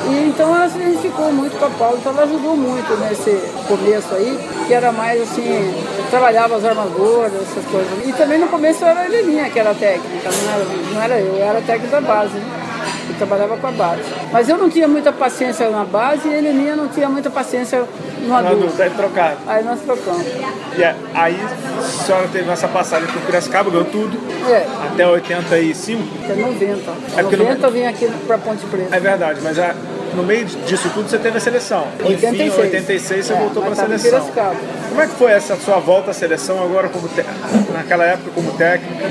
[0.06, 3.30] E então ela se identificou muito com a Paula, então ela ajudou muito nesse
[3.66, 5.74] começo aí, que era mais assim,
[6.10, 8.06] trabalhava as armaduras, essas coisas.
[8.06, 11.36] E também no começo era a Heleninha que era técnica, não era, não era eu,
[11.36, 12.34] eu era técnica da base.
[12.34, 12.63] Né?
[13.08, 14.02] Eu trabalhava com a base.
[14.32, 17.84] Mas eu não tinha muita paciência na base e ele minha não tinha muita paciência
[18.22, 18.56] no adulto.
[18.56, 19.36] No adulto, aí trocaram.
[19.46, 20.26] Aí nós trocamos.
[20.76, 21.38] E é, aí
[21.78, 24.18] a senhora teve essa passagem por Piracicaba, ganhou tudo.
[24.50, 24.66] É.
[24.92, 26.02] Até 85?
[26.24, 26.90] Até 90.
[27.16, 27.64] É 90 no...
[27.64, 28.96] eu vim aqui para Ponte Preta.
[28.96, 29.74] É verdade, mas a,
[30.14, 31.86] no meio disso tudo você teve a seleção.
[32.04, 32.34] 86.
[32.34, 34.30] Enfim, em 86 você é, voltou para a seleção.
[34.88, 37.24] Como é que foi essa sua volta à seleção agora como te...
[37.72, 39.04] naquela época como técnica?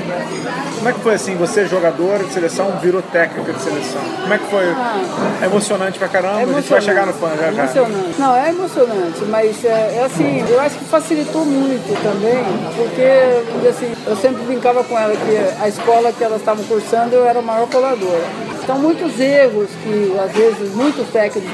[0.76, 4.00] Como é que foi assim, você jogadora de seleção virou técnica de seleção?
[4.20, 4.64] Como é que foi?
[4.64, 7.62] Ah, é emocionante pra caramba, é a gente vai chegar no fã já, já.
[7.62, 8.20] Emocionante.
[8.20, 12.44] Não, é emocionante, mas é, é, assim, eu acho que facilitou muito também,
[12.76, 17.26] porque assim, eu sempre brincava com ela que a escola que elas estavam cursando eu
[17.26, 18.24] era a maior coladora.
[18.64, 21.52] Então muitos erros que às vezes muitos técnicos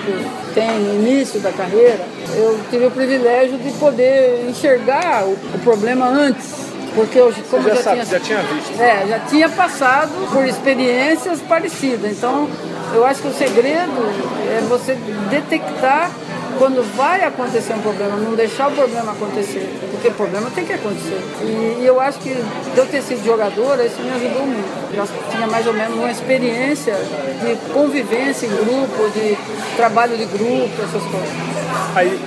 [0.54, 1.98] têm no início da carreira,
[2.36, 6.70] eu tive o privilégio de poder enxergar o, o problema antes.
[6.94, 8.80] Porque eu, como já, já, sabe, tinha, já tinha visto.
[8.80, 12.12] É, já tinha passado por experiências parecidas.
[12.12, 12.48] Então,
[12.94, 13.92] eu acho que o segredo
[14.48, 14.96] é você
[15.30, 16.10] detectar
[16.60, 21.18] quando vai acontecer um problema, não deixar o problema acontecer, porque problema tem que acontecer.
[21.40, 22.36] E, e eu acho que
[22.76, 24.94] eu ter sido jogadora, isso me ajudou muito.
[24.94, 29.38] Já tinha mais ou menos uma experiência de convivência em grupo, de
[29.74, 31.30] trabalho de grupo, essas coisas.
[31.96, 32.20] Aí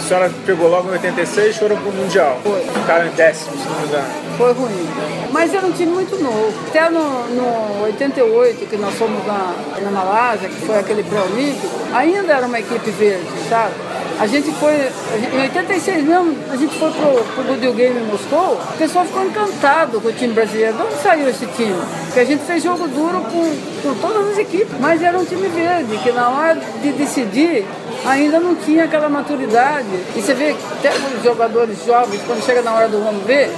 [0.00, 2.40] a senhora pegou logo em 86 e foram pro Mundial.
[2.42, 2.60] Foi.
[2.60, 4.08] Ficaram em décimo, se não me engano.
[4.36, 4.88] Foi ruim.
[5.30, 6.52] Mas era um time muito novo.
[6.68, 12.32] Até no, no 88, que nós fomos na, na Malásia, que foi aquele pré-olímpico, ainda
[12.32, 13.74] era uma equipe verde, sabe?
[14.18, 18.52] A gente foi, em 86 mesmo, a gente foi pro, pro Budil Game em Moscou,
[18.52, 20.76] o pessoal ficou encantado com o time brasileiro.
[20.76, 21.80] De onde saiu esse time?
[22.04, 25.48] Porque a gente fez jogo duro com, com todas as equipes, mas era um time
[25.48, 27.64] verde, que na hora de decidir,
[28.04, 29.88] ainda não tinha aquela maturidade.
[30.14, 33.50] E você vê até os jogadores jovens, quando chega na hora do vamos ver,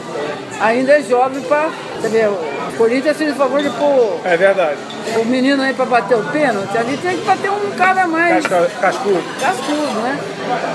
[0.60, 1.70] ainda é jovem para.
[2.00, 4.20] Você vê, o Corinthians fez o favor de pôr.
[4.24, 4.78] É verdade.
[5.20, 8.44] O menino aí para bater o pênalti, ali tem que bater um cara mais.
[8.80, 9.22] cascudo.
[9.40, 10.18] Cascudo, né?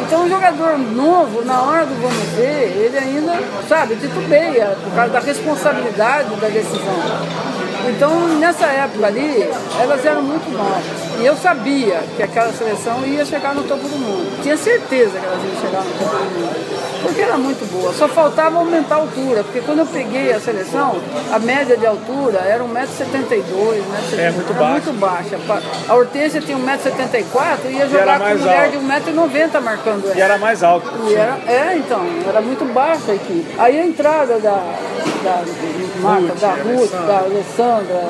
[0.06, 3.34] Então um jogador novo, na hora do vamos ver, ele ainda,
[3.68, 7.58] sabe, titubeia por causa da responsabilidade da decisão.
[7.90, 10.84] Então, nessa época ali, elas eram muito novas.
[11.20, 14.42] E eu sabia que aquela seleção ia chegar no topo do mundo.
[14.42, 16.78] Tinha certeza que elas iam chegar no topo do mundo.
[17.02, 17.94] Porque era muito boa.
[17.94, 19.44] Só faltava aumentar a altura.
[19.44, 21.00] Porque quando eu peguei a seleção,
[21.32, 23.84] a média de altura era 1,72m.
[24.18, 24.72] É muito baixa.
[24.72, 25.38] muito baixa.
[25.88, 28.72] A Hortência tinha 1,74m e ia jogar com mulher alto.
[28.72, 30.18] de 1,90m marcando ela.
[30.18, 30.92] E era mais alto.
[31.08, 33.48] E era, é, então, era muito baixa a equipe.
[33.58, 34.76] Aí a entrada da,
[35.24, 35.44] da
[36.02, 38.10] marca, da Ruth, da Alessandra,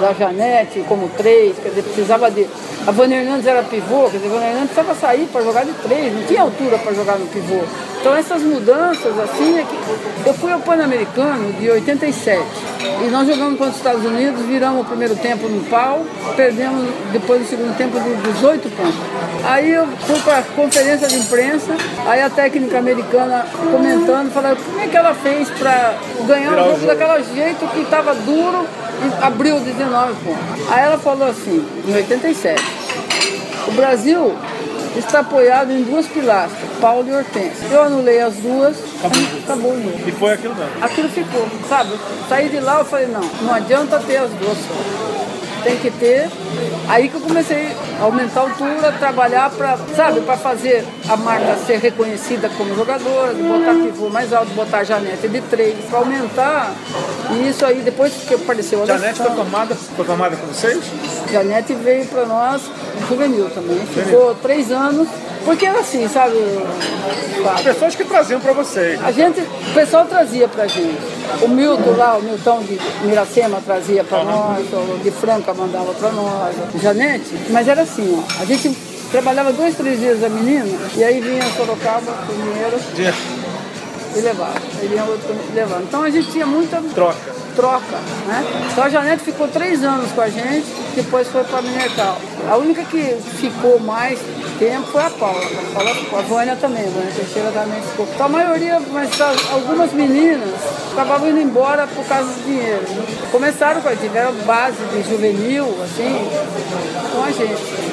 [0.00, 2.46] da Janete como três, quer dizer, precisava de.
[2.86, 5.72] A Vânia Hernandes era pivô, quer dizer, a Vânia Hernandes precisava sair para jogar de
[5.72, 7.60] três, não tinha altura para jogar no pivô.
[8.00, 12.40] Então essas mudanças, assim, é que eu fui ao Pan-Americano de 87
[13.04, 16.04] e nós jogamos contra os Estados Unidos, viramos o primeiro tempo no pau,
[16.36, 18.94] perdemos depois do segundo tempo de 18 pontos.
[19.44, 21.74] Aí eu fui para a conferência de imprensa,
[22.06, 25.94] aí a técnica americana comentando, falando como é que ela fez para
[26.28, 28.64] ganhar o jogo daquele jeito que estava duro
[29.20, 30.70] abriu 19 pontos.
[30.70, 32.62] Aí ela falou assim, em 87,
[33.68, 34.34] O Brasil
[34.96, 37.66] está apoiado em duas pilastras, Paulo e Hortência.
[37.70, 40.08] Eu anulei as duas, acabou, acabou o jogo.
[40.08, 40.84] E foi aquilo mesmo.
[40.84, 41.90] Aquilo ficou, sabe?
[42.28, 45.06] Saí de lá, eu falei, não, não adianta ter as duas só
[45.66, 46.30] tem que ter.
[46.88, 47.68] Aí que eu comecei
[48.00, 53.32] a aumentar a altura, trabalhar para, sabe, para fazer a marca ser reconhecida como jogadora,
[53.34, 56.74] botar pivô mais alto, botar a Janete de três, para aumentar.
[57.32, 60.82] E isso aí, depois que apareceu a Janete foi formada, foi formada com vocês?
[61.30, 62.62] Janete veio para nós
[63.08, 63.78] juvenil também.
[63.86, 65.08] Ficou três anos
[65.44, 66.34] porque era assim, sabe?
[67.54, 69.00] As pessoas que traziam para vocês.
[69.02, 70.98] A gente, o pessoal trazia pra gente.
[71.40, 74.24] O Milton lá, o Milton de Miracema trazia para uhum.
[74.24, 77.32] nós, o de Franca mandava para nós, Janete.
[77.50, 78.76] Mas era assim, ó, a gente
[79.10, 82.78] trabalhava dois, três dias a menina, e aí vinha Sorocaba com dinheiro
[84.16, 84.60] e levava.
[84.80, 85.84] Aí vinha outro levando.
[85.84, 87.36] Então a gente tinha muita troca.
[87.54, 88.44] Troca, né?
[88.70, 92.18] Então a Janete ficou três anos com a gente, depois foi para Minercal.
[92.50, 94.18] A única que ficou mais
[94.58, 95.40] tempo foi a Paula.
[95.40, 98.06] A Paula ficou, a Vânia também, a Vânia Teixeira também ficou.
[98.12, 99.10] Então, a maioria, mas
[99.50, 100.50] algumas meninas
[100.92, 102.84] acabavam indo embora por causa do dinheiro.
[103.32, 106.28] Começaram com a tiveram base de juvenil, assim,
[107.12, 107.85] com a gente.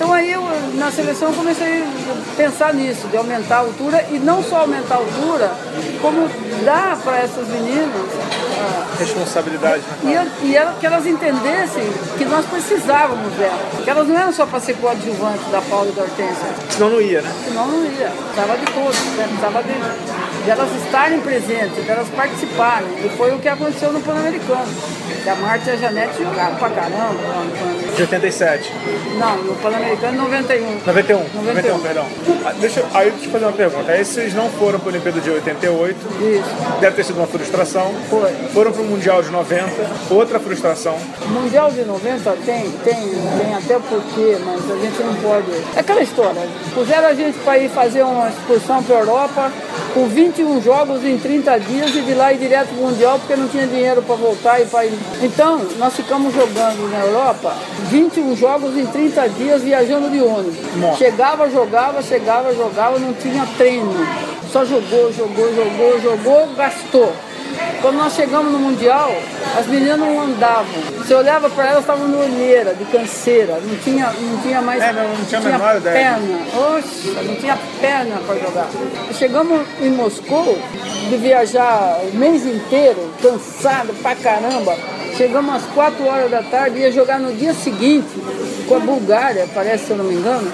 [0.00, 0.42] Então aí eu,
[0.76, 4.96] na seleção comecei a pensar nisso, de aumentar a altura e não só aumentar a
[4.96, 5.52] altura,
[6.00, 6.26] como
[6.64, 8.39] dar para essas meninas
[8.98, 9.82] responsabilidade.
[10.02, 10.30] Né?
[10.42, 11.84] E, e que elas entendessem
[12.18, 13.58] que nós precisávamos dela.
[13.82, 16.46] Que elas não eram só para ser coadjuvantes da Paula e da Hortência.
[16.70, 17.32] Senão não ia, né?
[17.44, 18.10] Senão não ia.
[18.10, 19.24] Precisava de todos, né?
[19.24, 22.88] precisava de, de elas estarem presentes, de elas participarem.
[23.04, 24.68] E foi o que aconteceu no Pan-Americano.
[25.22, 27.20] Que a Marta e a Janete jogaram pra caramba.
[27.94, 28.72] De 87?
[29.18, 30.80] Não, no Pan-Americano 91.
[30.86, 31.20] 91.
[31.34, 32.06] 91, 91 perdão.
[32.44, 33.92] Ah, deixa, aí eu fazer uma pergunta.
[33.92, 35.96] Aí vocês não foram para o Olimpíada de 88.
[36.20, 36.80] Isso.
[36.80, 37.92] Deve ter sido uma frustração.
[38.08, 38.30] Foi.
[38.52, 39.70] Foram para o Mundial de 90.
[40.10, 40.96] Outra frustração.
[41.28, 45.50] Mundial de 90 tem, tem, tem até porquê, mas a gente não pode.
[45.76, 46.42] É aquela história.
[46.74, 49.52] Puseram a gente para ir fazer uma excursão para a Europa
[49.94, 53.36] com 21 jogos em 30 dias e de lá ir direto para o Mundial porque
[53.36, 54.98] não tinha dinheiro para voltar e para ir.
[55.22, 57.54] Então, nós ficamos jogando na Europa
[57.88, 60.56] 21 jogos em 30 dias viajando de ônibus.
[60.76, 60.98] Nossa.
[60.98, 63.94] Chegava, jogava, chegava, jogava, não tinha treino.
[64.50, 67.12] Só jogou, jogou, jogou, jogou, gastou.
[67.80, 69.10] Quando nós chegamos no Mundial,
[69.58, 70.80] as meninas não andavam.
[70.98, 73.58] Você olhava para elas, estavam no olheira, de canseira.
[73.62, 76.38] Não tinha, não tinha mais é, não, não tinha, tinha perna.
[76.54, 78.68] Oxa, não tinha perna para jogar.
[79.12, 80.58] Chegamos em Moscou,
[81.08, 84.76] de viajar o mês inteiro, cansado pra caramba.
[85.16, 88.08] Chegamos às 4 horas da tarde, ia jogar no dia seguinte
[88.68, 90.50] com a Bulgária, parece, se eu não me engano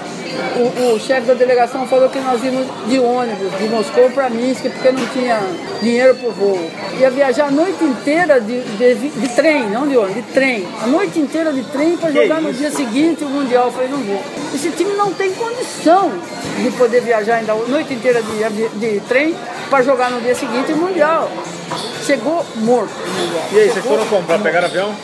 [0.55, 4.63] o, o chefe da delegação falou que nós íamos de ônibus de Moscou para Minsk
[4.63, 5.39] porque não tinha
[5.81, 6.71] dinheiro para o voo.
[6.99, 10.67] Ia viajar a noite inteira de, de, de, trem, não de ônibus, de trem.
[10.81, 13.65] A noite inteira de trem para jogar no dia seguinte o Mundial.
[13.65, 14.21] Eu falei, não vou.
[14.53, 16.11] Esse time não tem condição
[16.61, 19.35] de poder viajar ainda a noite inteira de, de, trem
[19.69, 21.29] para jogar no dia seguinte o Mundial.
[22.03, 23.43] Chegou morto o Mundial.
[23.51, 24.23] E aí, vocês foram como?
[24.23, 24.95] Para pegar avião?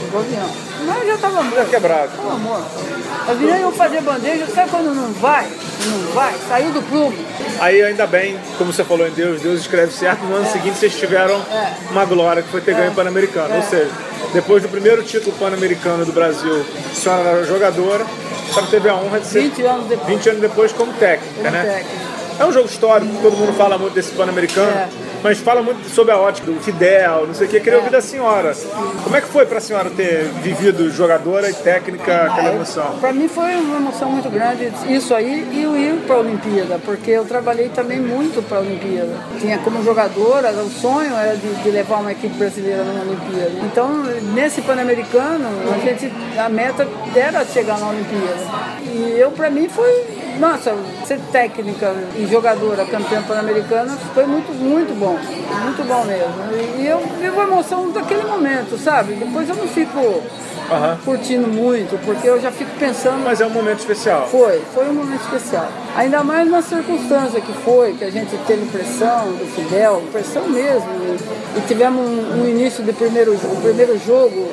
[0.00, 0.50] Pegou avião.
[0.86, 1.56] Mas já estava morto.
[1.56, 2.12] Já quebrado.
[2.16, 3.03] Tava morto.
[3.26, 5.46] As meninas iam fazer bandeja, sabe quando não vai?
[5.86, 7.16] Não vai, saiu do clube.
[7.58, 10.50] Aí ainda bem, como você falou em Deus, Deus escreve certo, no ano é.
[10.50, 11.74] seguinte vocês tiveram é.
[11.90, 12.94] uma glória que foi ter ganho é.
[12.94, 13.54] Pan-Americano.
[13.54, 13.62] Ou é.
[13.62, 13.90] seja,
[14.32, 18.04] depois do primeiro título Pan-Americano do Brasil, a senhora era jogadora,
[18.52, 21.34] só que teve a honra de ser 20 anos depois, 20 anos depois como técnica,
[21.36, 21.62] como né?
[21.62, 22.14] Técnica.
[22.38, 24.88] É um jogo histórico, todo mundo fala muito desse Pan-Americano.
[25.24, 27.58] Mas fala muito sobre a ótica do Fidel, não sei o que.
[27.58, 28.54] Queria ouvir da senhora.
[29.02, 32.98] Como é que foi para a senhora ter vivido jogadora e técnica aquela emoção?
[33.00, 36.78] Para mim foi uma emoção muito grande isso aí e o ir para a Olimpíada,
[36.84, 39.14] porque eu trabalhei também muito para a Olimpíada.
[39.40, 43.52] Tinha como jogadora, o sonho era de, de levar uma equipe brasileira numa Olimpíada.
[43.64, 44.02] Então,
[44.34, 48.74] nesse Pan-Americano, a gente a meta era chegar na Olimpíada.
[48.84, 50.04] E eu para mim foi
[50.38, 50.74] nossa,
[51.06, 55.13] ser técnica e jogadora campeã pan-americana foi muito, muito bom.
[55.18, 56.78] Muito bom mesmo.
[56.78, 59.14] E eu vivo a emoção daquele momento, sabe?
[59.14, 60.96] Depois eu não fico uhum.
[61.04, 63.22] curtindo muito, porque eu já fico pensando.
[63.24, 64.26] Mas é um momento especial.
[64.28, 65.68] Foi, foi um momento especial.
[65.96, 70.88] Ainda mais na circunstância que foi, que a gente teve pressão do Fidel, pressão mesmo.
[70.90, 74.50] E, e tivemos um, um, início de primeiro, o primeiro jogo,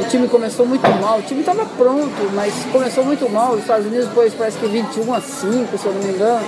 [0.00, 1.18] o time começou muito mal.
[1.18, 3.52] O time estava pronto, mas começou muito mal.
[3.52, 6.46] Os Estados Unidos depois parece que 21 a 5, se eu não me engano.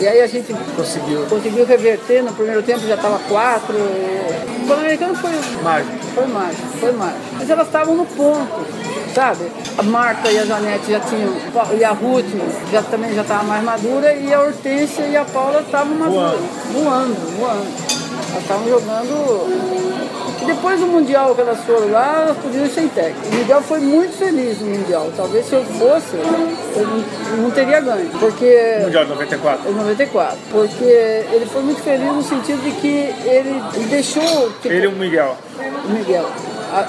[0.00, 3.74] E aí a gente conseguiu, conseguiu reverter, no primeiro tempo já estava 4.
[3.74, 5.30] O Pan-Americano foi
[5.62, 5.98] mágico.
[6.14, 7.20] Foi mágico, foi mágico.
[7.38, 8.66] Mas elas estavam no ponto,
[9.14, 9.50] sabe?
[9.76, 11.34] A Marta e a Janete já tinham,
[11.78, 12.26] e a Ruth
[12.72, 16.40] já, também já estava mais madura, e a Hortência e a Paula estavam maduras,
[16.72, 17.98] voando, voando.
[18.30, 20.17] Elas estavam jogando
[20.48, 23.28] depois do Mundial que elas foram lá, elas podiam ir sem técnico.
[23.28, 25.12] O Miguel foi muito feliz no Mundial.
[25.14, 28.08] Talvez se eu fosse, eu não, não teria ganho.
[28.18, 28.78] Porque.
[28.82, 29.70] Mundial de 94.
[29.70, 30.38] Em 94.
[30.50, 34.50] Porque ele foi muito feliz no sentido de que ele, ele deixou.
[34.62, 35.36] Tipo, Ele e o Miguel.
[35.84, 36.26] o Miguel.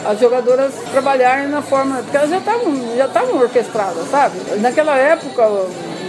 [0.06, 1.98] As jogadoras trabalharem na forma.
[1.98, 4.38] Porque elas já estavam já estavam orquestradas, sabe?
[4.62, 5.44] Naquela época,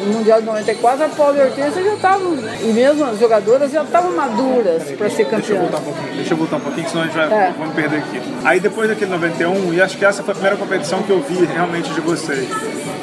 [0.00, 2.34] no Mundial de 94, a Paula e a Hortência já estavam.
[2.62, 6.32] E mesmo as jogadoras já estavam maduras para ser Deixa eu voltar um pouquinho, deixa
[6.32, 7.52] eu voltar um pouquinho, senão a gente vai É.
[7.58, 8.20] vamos perder aqui.
[8.44, 11.44] Aí depois daquele 91, e acho que essa foi a primeira competição que eu vi
[11.44, 12.48] realmente de vocês.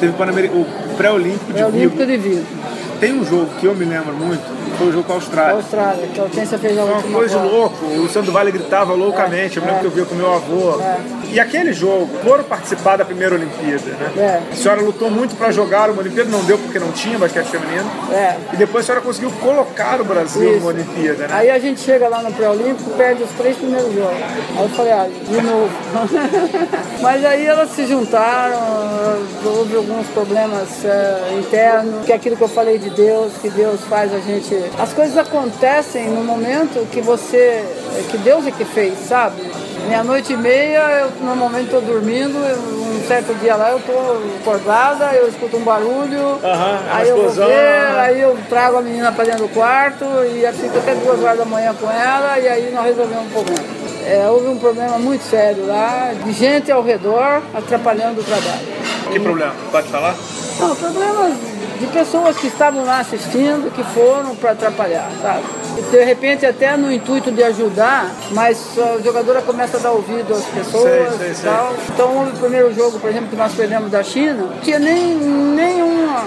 [0.00, 1.76] Teve o pré-olímpico de É Vigo.
[1.76, 2.46] Olímpico de Vigo.
[3.00, 4.42] Tem um jogo que eu me lembro muito,
[4.76, 5.54] foi o jogo com a A Austrália.
[5.54, 7.52] Austrália, que a Hortência fez a Foi uma coisa bola.
[7.52, 10.34] louca, o Luciano do Vale gritava loucamente, eu me lembro que eu via com meu
[10.34, 10.80] avô.
[11.30, 14.12] E aquele jogo, foram participar da primeira Olimpíada, né?
[14.16, 14.52] É.
[14.52, 17.88] A senhora lutou muito para jogar uma Olimpíada, não deu porque não tinha basquete feminino.
[18.12, 18.36] É.
[18.52, 20.60] E depois a senhora conseguiu colocar o Brasil Isso.
[20.60, 21.34] numa Olimpíada, né?
[21.34, 24.18] Aí a gente chega lá no pré-olímpico, perde os três primeiros jogos.
[24.56, 25.70] Aí eu falei, ah, de novo.
[27.00, 28.58] Mas aí elas se juntaram,
[29.44, 33.80] houve alguns problemas eh, internos, que é aquilo que eu falei de Deus, que Deus
[33.88, 34.54] faz a gente.
[34.78, 37.64] As coisas acontecem no momento que você.
[38.10, 39.42] que Deus é que fez, sabe?
[39.88, 45.26] Meia-noite e meia, eu normalmente estou dormindo, um certo dia lá eu estou acordada, eu
[45.26, 47.94] escuto um barulho, uma aí eu vou ver, né?
[47.98, 51.46] aí eu trago a menina para dentro do quarto e fico até duas horas da
[51.46, 53.64] manhã com ela e aí nós resolvemos o problema.
[54.04, 58.66] É, houve um problema muito sério lá, de gente ao redor atrapalhando o trabalho.
[59.10, 59.54] Que problema?
[59.72, 60.14] Pode falar?
[60.60, 61.32] Não, problemas
[61.78, 65.44] de pessoas que estavam lá assistindo, que foram para atrapalhar, sabe?
[65.78, 70.34] E, de repente até no intuito de ajudar, mas a jogadora começa a dar ouvido
[70.34, 71.50] às pessoas Sei, sei, e sei.
[71.50, 71.74] tal.
[71.94, 76.24] Então o primeiro jogo, por exemplo, que nós perdemos da China, tinha nem, nenhuma,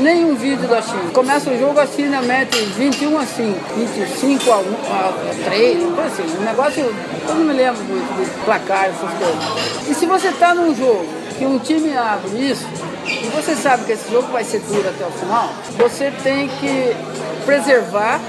[0.00, 1.10] nenhum vídeo da China.
[1.12, 5.12] Começa o jogo, a China mete 21 a 5, 25 a, 1, a
[5.50, 6.36] 3, uma coisa assim.
[6.38, 6.84] Um negócio,
[7.28, 9.88] eu não me lembro muito de placar, essas coisas.
[9.88, 12.66] E se você está num jogo que um time abre isso,
[13.06, 16.94] e você sabe que esse jogo vai ser duro até o final, você tem que
[17.44, 18.20] preservar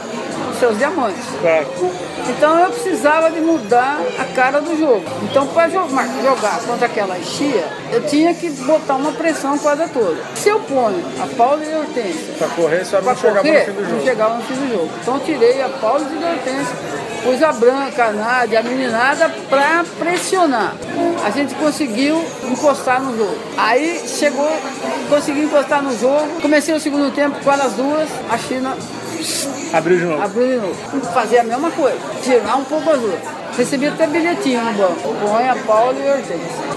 [0.63, 1.25] seus diamantes.
[1.41, 1.67] Claro.
[2.29, 5.03] Então eu precisava de mudar a cara do jogo.
[5.23, 10.15] Então para jogar, jogar contra aquela chia, eu tinha que botar uma pressão quase toda.
[10.35, 13.65] Se eu ponho a Paula e a Hortência Pra correr, para não chegava correr, no
[13.65, 14.03] fim do não jogo.
[14.03, 14.89] chegava no fim do jogo.
[15.01, 16.75] Então eu tirei a Paula e a Hortência,
[17.23, 20.75] pus a Branca, a Nádia, a meninada para pressionar.
[21.25, 23.37] A gente conseguiu encostar no jogo.
[23.57, 24.49] Aí chegou,
[25.09, 26.39] consegui encostar no jogo.
[26.41, 28.77] Comecei o segundo tempo com elas duas, a China
[29.73, 30.21] Abriu de novo.
[30.21, 31.01] Abriu de novo.
[31.13, 31.97] Fazer a mesma coisa.
[32.21, 33.19] Tirar um pouco as duas.
[33.57, 34.99] Recebi até bilhetinho no banco.
[35.49, 36.73] A Paula e Hortência.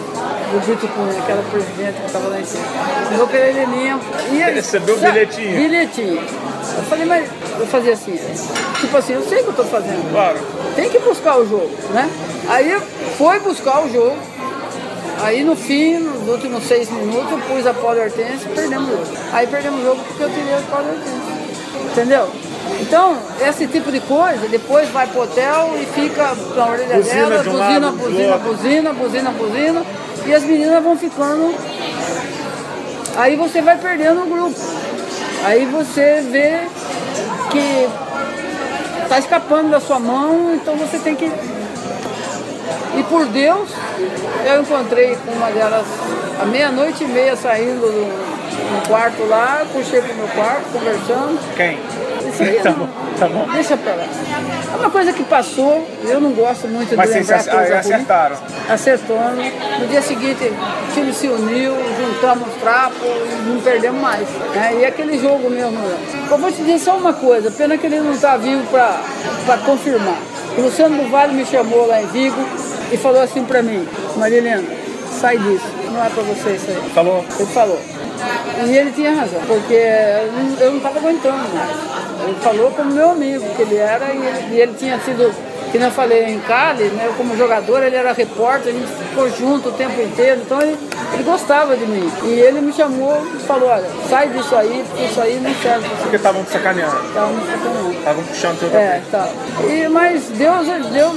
[0.50, 2.64] Do Brito Cunha, aquela presidente que estava lá em cima.
[3.10, 3.98] Meu Pereirinha.
[4.32, 5.56] E aí, Recebeu sabe, bilhetinho?
[5.56, 6.16] Bilhetinho.
[6.16, 7.28] Eu falei, mas
[7.58, 8.18] eu fazia assim.
[8.80, 10.10] Tipo assim, eu sei o que eu estou fazendo.
[10.10, 10.38] Claro.
[10.74, 12.08] Tem que buscar o jogo, né?
[12.48, 12.80] Aí
[13.18, 14.16] foi buscar o jogo.
[15.22, 18.54] Aí no fim, nos últimos seis minutos, eu pus a Paula e a Hortência e
[18.54, 19.18] perdemos o jogo.
[19.32, 21.92] Aí perdemos o jogo porque eu tirei a Paula e a Hortência.
[21.92, 22.28] Entendeu?
[22.80, 27.42] Então, esse tipo de coisa, depois vai pro hotel e fica na orelha Buzina dela,
[27.42, 28.48] de um buzina, lado, buzina, outro.
[28.48, 29.82] buzina, buzina, buzina,
[30.26, 31.54] e as meninas vão ficando.
[33.16, 34.60] Aí você vai perdendo o grupo.
[35.44, 36.60] Aí você vê
[37.50, 37.88] que
[39.08, 41.26] tá escapando da sua mão, então você tem que.
[41.26, 43.68] E por Deus,
[44.44, 45.86] eu encontrei com uma delas
[46.40, 51.38] à meia-noite e meia saindo do, do quarto lá, puxei pro meu quarto, conversando.
[51.56, 51.78] Quem?
[52.62, 53.46] Tá bom, tá bom.
[53.52, 54.04] Deixa pra lá.
[54.72, 57.78] É uma coisa que passou, eu não gosto muito Mas de lembrar coisa aí ruim.
[57.78, 58.36] acertaram.
[58.68, 59.44] Acertamos.
[59.80, 64.28] No dia seguinte, o time se uniu, juntamos trapos e não perdemos mais.
[64.54, 64.78] né?
[64.80, 65.78] E aquele jogo mesmo.
[66.30, 70.18] Eu vou te dizer só uma coisa, pena que ele não está vivo para confirmar.
[70.58, 72.42] O Luciano do Vale me chamou lá em Vigo
[72.92, 74.62] e falou assim para mim, Marilena,
[75.20, 76.90] sai disso, não é para você isso aí.
[76.94, 77.24] Falou?
[77.38, 77.78] Ele falou.
[78.66, 79.74] E ele tinha razão, porque
[80.60, 81.76] eu não- estava aguentando mais.
[82.28, 85.32] Ele falou como meu amigo que ele era e ele, e ele tinha sido,
[85.70, 89.30] que nem eu falei, em Cali, né, como jogador, ele era repórter, a gente ficou
[89.30, 90.76] junto o tempo inteiro, então ele,
[91.12, 92.10] ele gostava de mim.
[92.24, 95.88] E ele me chamou e falou, olha, sai disso aí, porque isso aí não serve.
[96.00, 96.96] Porque estavam te sacaneando.
[97.12, 97.92] Tava me sacaneando.
[97.92, 99.28] Estavam puxando teu É, tá.
[99.68, 101.14] E, mas Deus, Deus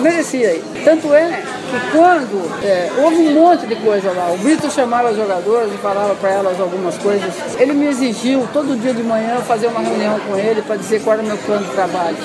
[0.00, 0.64] merecia aí.
[0.84, 5.16] Tanto é que quando é, houve um monte de coisa lá, o Brito chamava as
[5.16, 7.32] jogadoras e falava para elas algumas coisas.
[7.58, 11.14] Ele me exigiu todo dia de manhã fazer uma reunião com ele para dizer qual
[11.14, 12.16] era o meu plano de trabalho.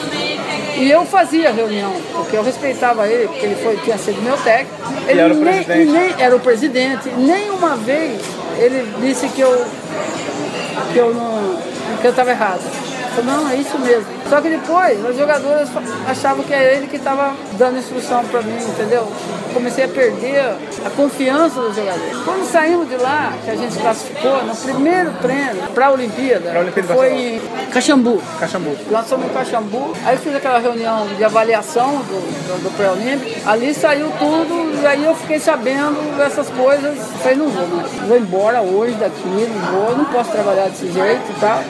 [0.77, 4.75] E eu fazia reunião, porque eu respeitava ele, porque ele foi, tinha sido meu técnico.
[5.07, 5.91] Ele era o nem, presidente.
[5.91, 7.09] nem era o presidente.
[7.17, 8.21] Nem uma vez
[8.57, 9.65] ele disse que eu
[10.91, 11.57] que eu não
[12.01, 12.61] que eu estava errado.
[13.15, 14.05] Falei, não, é isso mesmo.
[14.29, 15.69] Só que depois, as jogadoras
[16.07, 19.07] achavam que é ele que estava dando instrução para mim, entendeu?
[19.53, 20.41] Comecei a perder
[20.85, 22.17] a confiança dos jogadores.
[22.25, 26.59] Quando saímos de lá, que a gente classificou, no primeiro treino para a Olimpíada, pra
[26.59, 27.41] Olimpíada foi em
[27.71, 28.21] Caxambu.
[28.39, 28.75] Caxambu.
[28.91, 34.11] Nós em Caxambu, aí fiz aquela reunião de avaliação do, do, do pré-olímpico, ali saiu
[34.19, 38.93] tudo, e aí eu fiquei sabendo dessas coisas, falei, não vou mais, vou embora hoje
[38.95, 41.63] daqui, não vou, não posso trabalhar desse jeito e tal.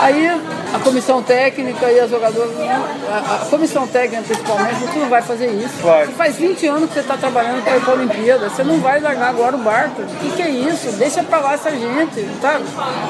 [0.00, 0.26] Aí
[0.74, 5.46] a comissão técnica e as jogadoras, a, a comissão técnica principalmente, você não vai fazer
[5.52, 5.74] isso.
[5.82, 6.06] Vai.
[6.06, 8.80] Você faz 20 anos que você está trabalhando para ir para a Olimpíada, você não
[8.80, 10.02] vai largar agora o barco.
[10.02, 10.92] O que, que é isso?
[10.92, 12.64] Deixa para lá essa gente, sabe?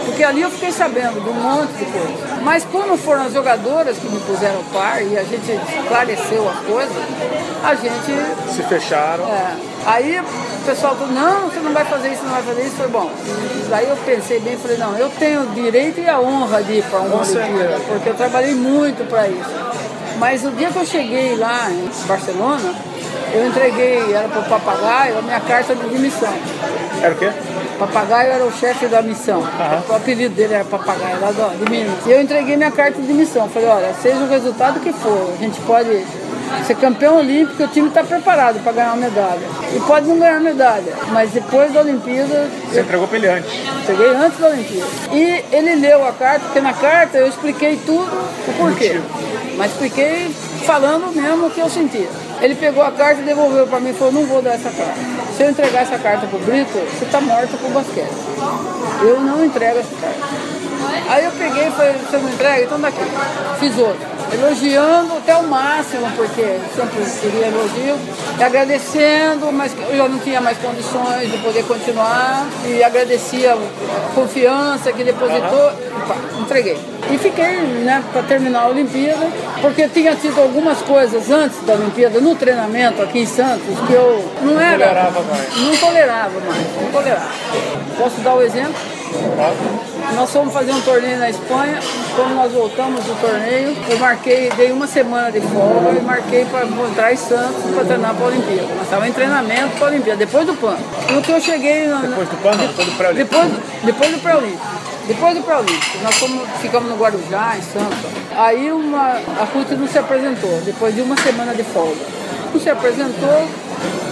[0.05, 2.41] Porque ali eu fiquei sabendo de um monte de coisa.
[2.43, 6.59] Mas quando foram as jogadoras que me puseram o par e a gente esclareceu as
[6.61, 6.97] coisas,
[7.63, 8.55] a gente.
[8.55, 9.25] Se fecharam.
[9.25, 9.57] É,
[9.87, 12.77] aí o pessoal falou, não, você não vai fazer isso, não vai fazer isso.
[12.77, 13.11] Foi bom.
[13.69, 16.85] Daí eu pensei bem, falei, não, eu tenho o direito e a honra de ir
[16.85, 19.51] para uma Olimpíada, porque eu trabalhei muito para isso.
[20.19, 22.75] Mas o dia que eu cheguei lá em Barcelona,
[23.33, 26.33] eu entreguei, era para o papagaio, a minha carta de demissão.
[27.03, 27.31] Era o quê?
[27.79, 29.41] Papagaio era o chefe da missão.
[29.41, 29.83] Aham.
[29.89, 31.95] O apelido dele era Papagaio, lá do- de Minas.
[32.07, 33.49] E eu entreguei minha carta de demissão.
[33.49, 35.89] Falei, olha, seja o resultado que for, a gente pode
[36.67, 39.41] ser campeão olímpico, o time está preparado para ganhar uma medalha.
[39.75, 43.51] E pode não ganhar medalha, mas depois da Olimpíada, Você entregou pra ele antes.
[43.87, 44.91] Cheguei antes da Olimpíada.
[45.13, 48.11] E ele leu a carta, porque na carta eu expliquei tudo
[48.49, 49.01] o porquê.
[49.57, 50.35] Mas expliquei
[50.65, 52.09] falando mesmo o que eu sentia.
[52.41, 54.99] Ele pegou a carta e devolveu para mim e falou, não vou dar essa carta.
[55.37, 58.13] Se eu entregar essa carta pro Brito, você tá morto pro basquete.
[59.03, 60.53] Eu não entrego essa carta.
[61.09, 62.65] Aí eu peguei e falei, você não entrega?
[62.65, 63.01] Então daqui.
[63.61, 64.12] Fiz outro.
[64.33, 67.99] Elogiando até o máximo, porque sempre queria elogio,
[68.39, 74.93] e agradecendo, mas eu não tinha mais condições de poder continuar, e agradecia a confiança
[74.93, 75.73] que depositou,
[76.09, 76.79] pá, entreguei.
[77.11, 79.27] E fiquei né, para terminar a Olimpíada,
[79.61, 84.25] porque tinha tido algumas coisas antes da Olimpíada, no treinamento aqui em Santos, que eu
[84.41, 84.79] não era.
[84.79, 85.57] tolerava mais.
[85.57, 87.31] Não tolerava mais, não tolerava.
[87.99, 88.75] Posso dar o exemplo?
[90.15, 91.79] Nós fomos fazer um torneio na Espanha.
[92.15, 96.67] Quando nós voltamos do torneio, eu marquei, dei uma semana de folga e marquei para
[96.67, 98.69] entrar em Santos para treinar para a Olimpíada.
[98.75, 100.77] Nós estávamos em treinamento para a Olimpíada, depois do PAN.
[101.11, 101.87] No que eu cheguei.
[101.87, 103.35] na- Depois do PAN, depois do pré-olímpico.
[103.35, 103.53] Depois,
[103.85, 104.67] depois do pré-olímpico.
[105.07, 105.99] Depois do pré-olímpico.
[106.03, 107.99] Nós fomos, ficamos no Guarujá, em Santos.
[108.37, 108.99] Aí uma,
[109.41, 111.97] a Ruth não se apresentou, depois de uma semana de folga.
[112.53, 113.49] Não se apresentou,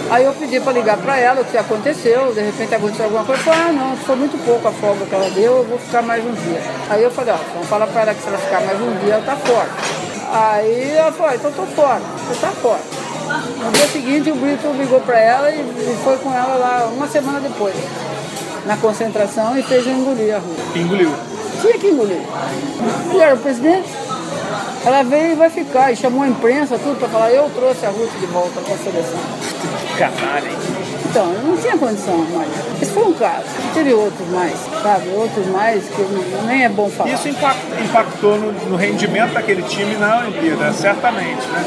[0.09, 3.41] Aí eu pedi para ligar para ela o que aconteceu, de repente aconteceu alguma coisa.
[3.43, 6.21] Falou, ah não, foi muito pouco a folga que ela deu, eu vou ficar mais
[6.21, 6.61] um dia.
[6.89, 9.13] Aí eu falei, ó, então fala para ela que se ela ficar mais um dia,
[9.13, 9.69] ela tá fora.
[10.33, 12.81] Aí ela falou, ah, então tô fora, você tá fora.
[13.63, 17.07] No dia seguinte o Brito ligou para ela e, e foi com ela lá uma
[17.07, 17.75] semana depois,
[18.65, 20.57] na concentração e fez eu engolir a rua.
[20.75, 21.13] Engoliu.
[21.61, 22.21] Tinha que engolir.
[23.11, 24.00] Ele era o presidente.
[24.83, 27.89] Ela veio e vai ficar, e chamou a imprensa, tudo para falar, eu trouxe a
[27.89, 29.19] Ruth de volta para a seleção.
[29.95, 30.57] Canalha, hein?
[31.07, 32.49] Então, eu não tinha condição mais.
[32.81, 33.45] Esse foi um caso.
[33.75, 35.09] Teve outros mais, sabe?
[35.09, 36.01] Outros mais que
[36.47, 37.11] nem é bom falar.
[37.11, 41.65] Isso impact- impactou no, no rendimento daquele time na Olimpíada, certamente, né?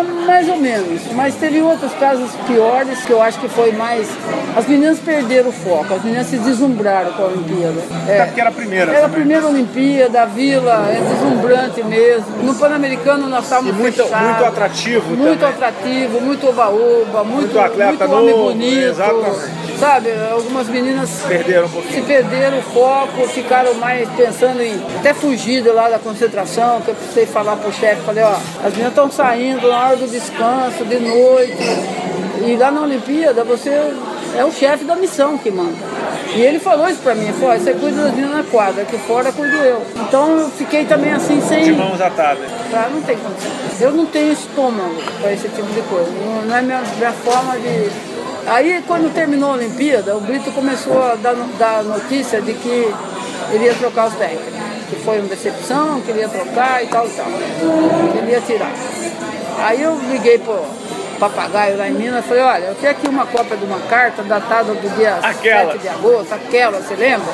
[0.00, 1.02] É, mais ou menos.
[1.12, 4.08] Mas teve outros casos piores que eu acho que foi mais.
[4.56, 7.80] As meninas perderam o foco, as meninas se deslumbraram com a Olimpíada.
[8.04, 12.42] Até porque era a primeira Era a primeira Olimpíada, a vila é deslumbrante mesmo.
[12.42, 14.28] No Pan-Americano nós estávamos muito- fechados.
[14.28, 15.54] muito atrativo Muito também.
[15.54, 18.78] atrativo, muito oba-oba, muito, Muito atleta muito homem bonito.
[18.78, 19.67] exatamente.
[19.78, 22.04] Sabe, algumas meninas Perderam um se pouquinho.
[22.04, 26.94] perderam o foco, ficaram mais pensando em até fugir de lá da concentração, que eu
[26.96, 30.98] precisei falar pro chefe, falei, ó, as meninas estão saindo na hora do descanso, de
[30.98, 31.56] noite.
[32.44, 33.70] E lá na Olimpíada você
[34.36, 35.76] é o chefe da missão que manda.
[36.34, 39.30] E ele falou isso pra mim, falou, você cuida das meninas na quadra, aqui fora
[39.32, 39.82] cuido eu.
[39.96, 41.62] Então eu fiquei também assim sem.
[41.64, 42.48] De mãos atadas.
[42.70, 43.50] Tá, não tem condição.
[43.80, 46.10] Eu não tenho estômago para esse tipo de coisa.
[46.10, 48.17] Não, não é minha, minha forma de.
[48.48, 52.94] Aí, quando terminou a Olimpíada, o Brito começou a dar, dar notícia de que
[53.52, 54.58] ele ia trocar os técnicos.
[54.88, 57.26] Que foi uma decepção, que ele ia trocar e tal e tal.
[57.26, 58.72] Que ele ia tirar.
[59.58, 60.64] Aí eu liguei pro
[61.18, 64.22] papagaio lá em Minas e falei, olha, eu tenho aqui uma cópia de uma carta
[64.22, 65.72] datada do dia Aquela.
[65.72, 67.26] 7 de agosto, aquela, você lembra?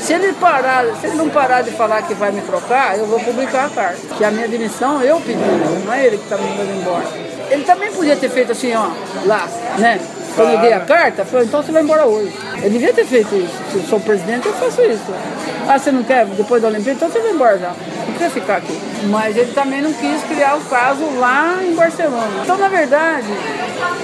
[0.00, 3.18] Se ele parar, se ele não parar de falar que vai me trocar, eu vou
[3.18, 3.98] publicar a carta.
[4.16, 5.38] Que a minha demissão eu pedi,
[5.84, 7.04] não é ele que está me mandando embora.
[7.50, 8.88] Ele também podia ter feito assim, ó,
[9.26, 9.48] lá,
[9.78, 10.00] né?
[10.36, 12.32] Quando eu dei a carta, falou, então você vai embora hoje.
[12.58, 13.54] Ele devia ter feito isso.
[13.72, 15.02] Se eu sou presidente, eu faço isso.
[15.66, 16.92] Ah, você não quer depois da Olimpíada?
[16.92, 17.72] Então você vai embora já.
[18.12, 18.78] queria ficar aqui.
[19.04, 22.42] Mas ele também não quis criar o caso lá em Barcelona.
[22.42, 23.26] Então, na verdade,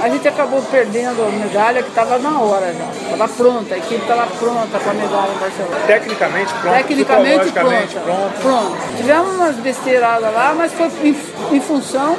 [0.01, 3.13] a gente acabou perdendo a medalha que estava na hora já.
[3.13, 5.77] Estava pronta, a equipe estava pronta para a medalha em Barcelona.
[5.87, 8.01] Tecnicamente pronto, Tecnicamente pronta.
[8.01, 8.41] pronto.
[8.41, 8.97] Pronto.
[8.97, 11.17] Tivemos umas besteiradas lá, mas foi em,
[11.53, 12.17] em função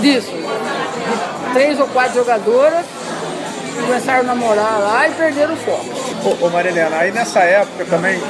[0.00, 0.30] disso.
[0.30, 2.84] De três ou quatro jogadoras
[3.76, 5.86] começaram a namorar lá e perderam o foco.
[6.42, 8.20] Ô, ô Marilena, aí nessa época também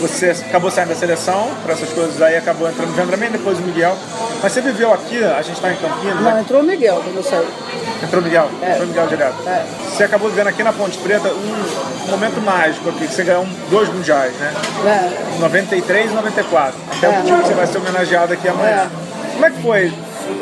[0.00, 3.62] você acabou saindo da seleção, para essas coisas aí acabou entrando o Vendramin, depois o
[3.62, 3.96] Miguel.
[4.42, 6.40] Mas você viveu aqui, a gente está em Campinas, Não, né?
[6.42, 7.46] entrou o Miguel quando eu saí.
[8.02, 8.70] Entrou o Miguel, É.
[8.72, 9.48] entrou o Miguel direto.
[9.48, 9.64] É.
[9.90, 13.88] Você acabou vivendo aqui na Ponte Preta um momento mágico aqui, que você ganhou dois
[13.88, 14.52] mundiais, né?
[14.86, 15.38] É.
[15.40, 16.74] 93 e 94.
[16.98, 17.10] Até É.
[17.18, 18.90] o time que você vai ser homenageado aqui amanhã.
[19.32, 19.92] Como é que foi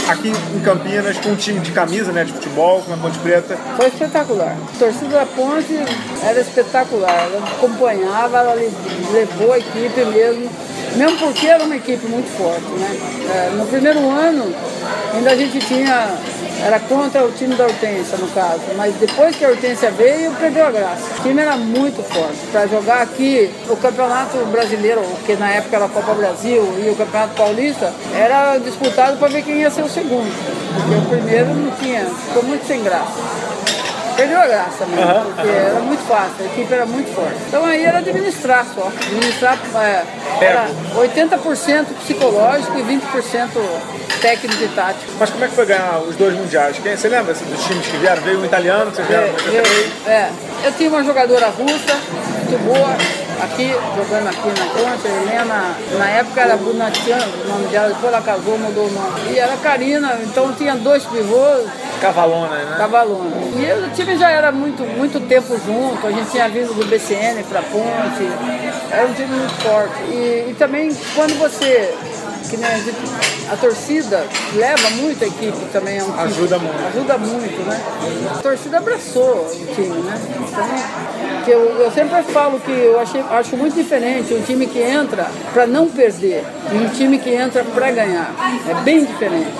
[0.08, 3.56] aqui em Campinas com um time de camisa, né, de futebol, com a Ponte Preta?
[3.76, 4.56] Foi espetacular.
[4.74, 5.78] A torcida da Ponte
[6.22, 7.10] era espetacular.
[7.32, 8.72] Ela acompanhava, ela le-
[9.12, 10.50] levou a equipe mesmo.
[10.96, 12.96] Mesmo porque era uma equipe muito forte, né?
[13.34, 14.54] É, no primeiro ano,
[15.14, 16.08] ainda a gente tinha.
[16.62, 18.60] Era contra o time da Hortência, no caso.
[18.76, 21.02] Mas depois que a Hortência veio, perdeu a graça.
[21.18, 22.38] O time era muito forte.
[22.50, 26.96] Para jogar aqui, o Campeonato Brasileiro, que na época era a Copa Brasil, e o
[26.96, 30.32] Campeonato Paulista, era disputado para ver quem ia ser o segundo.
[30.74, 33.12] Porque o primeiro não tinha, ficou muito sem graça.
[34.16, 37.34] Perdeu a graça mesmo, porque era muito fácil, a equipe era muito forte.
[37.48, 38.86] Então aí era administrar só.
[38.86, 40.04] Administrar é,
[40.40, 43.48] era 80% psicológico e 20%
[44.24, 45.12] técnico e tático.
[45.18, 46.78] Mas como é que foi ganhar os dois mundiais?
[46.82, 48.22] Quem, você lembra assim, dos times que vieram?
[48.22, 49.66] Veio um italiano, que vocês vieram em 93?
[50.06, 50.30] eu, é,
[50.64, 51.94] eu tinha uma jogadora russa,
[52.48, 52.96] muito boa,
[53.44, 58.22] aqui, jogando aqui na Ponte, Helena, na época era Bunatian, o nome dela, depois ela
[58.22, 59.20] casou, mudou o nome.
[59.30, 61.68] E era Karina, então tinha dois pivôs,
[62.00, 62.76] Cavalona, né?
[62.78, 63.36] Cavalona.
[63.56, 67.42] E o time já era muito, muito tempo junto, a gente tinha vindo do BCN
[67.44, 68.26] para Ponte,
[68.90, 70.02] era um time muito forte.
[70.10, 71.94] E, e também quando você,
[72.48, 72.96] que nem a, gente,
[73.50, 76.86] a torcida leva muito a equipe também, é um time- Ajuda muito.
[76.86, 77.80] Ajuda muito, né?
[78.32, 80.20] A torcida abraçou o time, né?
[80.48, 84.78] Então, que eu, eu sempre falo que eu achei, acho muito diferente um time que
[84.80, 88.32] entra para não perder e um time que entra para ganhar.
[88.68, 89.50] É bem diferente.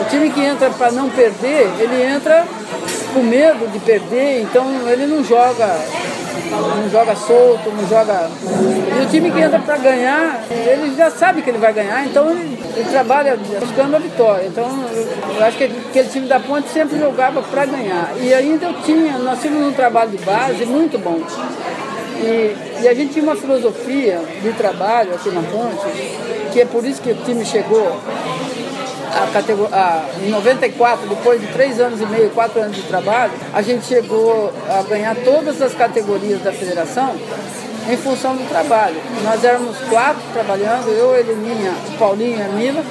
[0.00, 2.44] O time que entra para não perder, ele entra
[3.14, 5.66] com medo de perder, então ele não joga
[6.50, 8.30] não joga solto, não joga.
[8.98, 12.30] E o time que entra para ganhar, ele já sabe que ele vai ganhar, então
[12.30, 14.46] ele, ele trabalha buscando a vitória.
[14.46, 14.64] Então
[15.36, 18.12] eu, acho que aquele time da Ponte sempre jogava para ganhar.
[18.20, 21.20] E ainda eu tinha, nós tínhamos um trabalho de base muito bom.
[22.18, 25.86] E, e a gente tinha uma filosofia de trabalho aqui na Ponte,
[26.52, 28.00] que é por isso que o time chegou
[29.22, 33.32] a categor- a- em 94, depois de três anos e meio, quatro anos de trabalho,
[33.52, 37.14] a gente chegou a ganhar todas as categorias da federação
[37.88, 38.96] em função do trabalho.
[39.22, 42.82] Nós éramos quatro trabalhando, eu, Heleninha, o Paulinho e a Mila,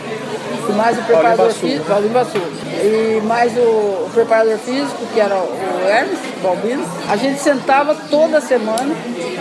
[0.68, 2.52] e mais o preparador físico, Paulinho Bassulo,
[2.82, 3.60] e mais o,
[4.06, 6.84] o preparador físico, que era o Hermes Balbino.
[7.10, 8.96] A gente sentava toda semana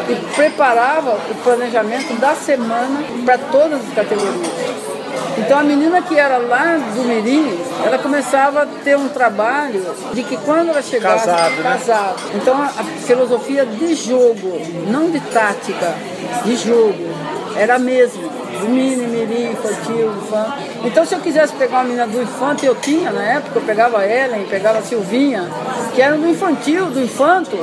[0.09, 4.54] e preparava o planejamento da semana para todas as categorias.
[5.39, 10.23] Então a menina que era lá do Mirim, ela começava a ter um trabalho de
[10.23, 11.63] que quando ela chegasse Casado, né?
[11.63, 12.23] casado.
[12.35, 15.95] Então a, a filosofia de jogo, não de tática,
[16.45, 17.09] de jogo,
[17.57, 18.34] era a mesma.
[18.63, 20.71] Mini, mirim, infantil, infante.
[20.85, 23.99] Então se eu quisesse pegar uma menina do infante, eu tinha na época, eu pegava
[23.99, 25.49] a Ellen, pegava a Silvinha,
[25.95, 27.57] que eram do infantil, do infanto,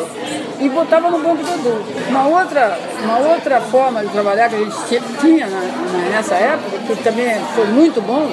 [0.60, 1.86] e botava no banco do adulto.
[2.10, 6.78] Uma outra, uma outra forma de trabalhar que a gente ti- tinha na- nessa época,
[6.86, 8.30] que também foi muito bom,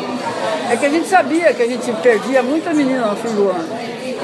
[0.70, 3.68] é que a gente sabia que a gente perdia muita menina no fim do ano.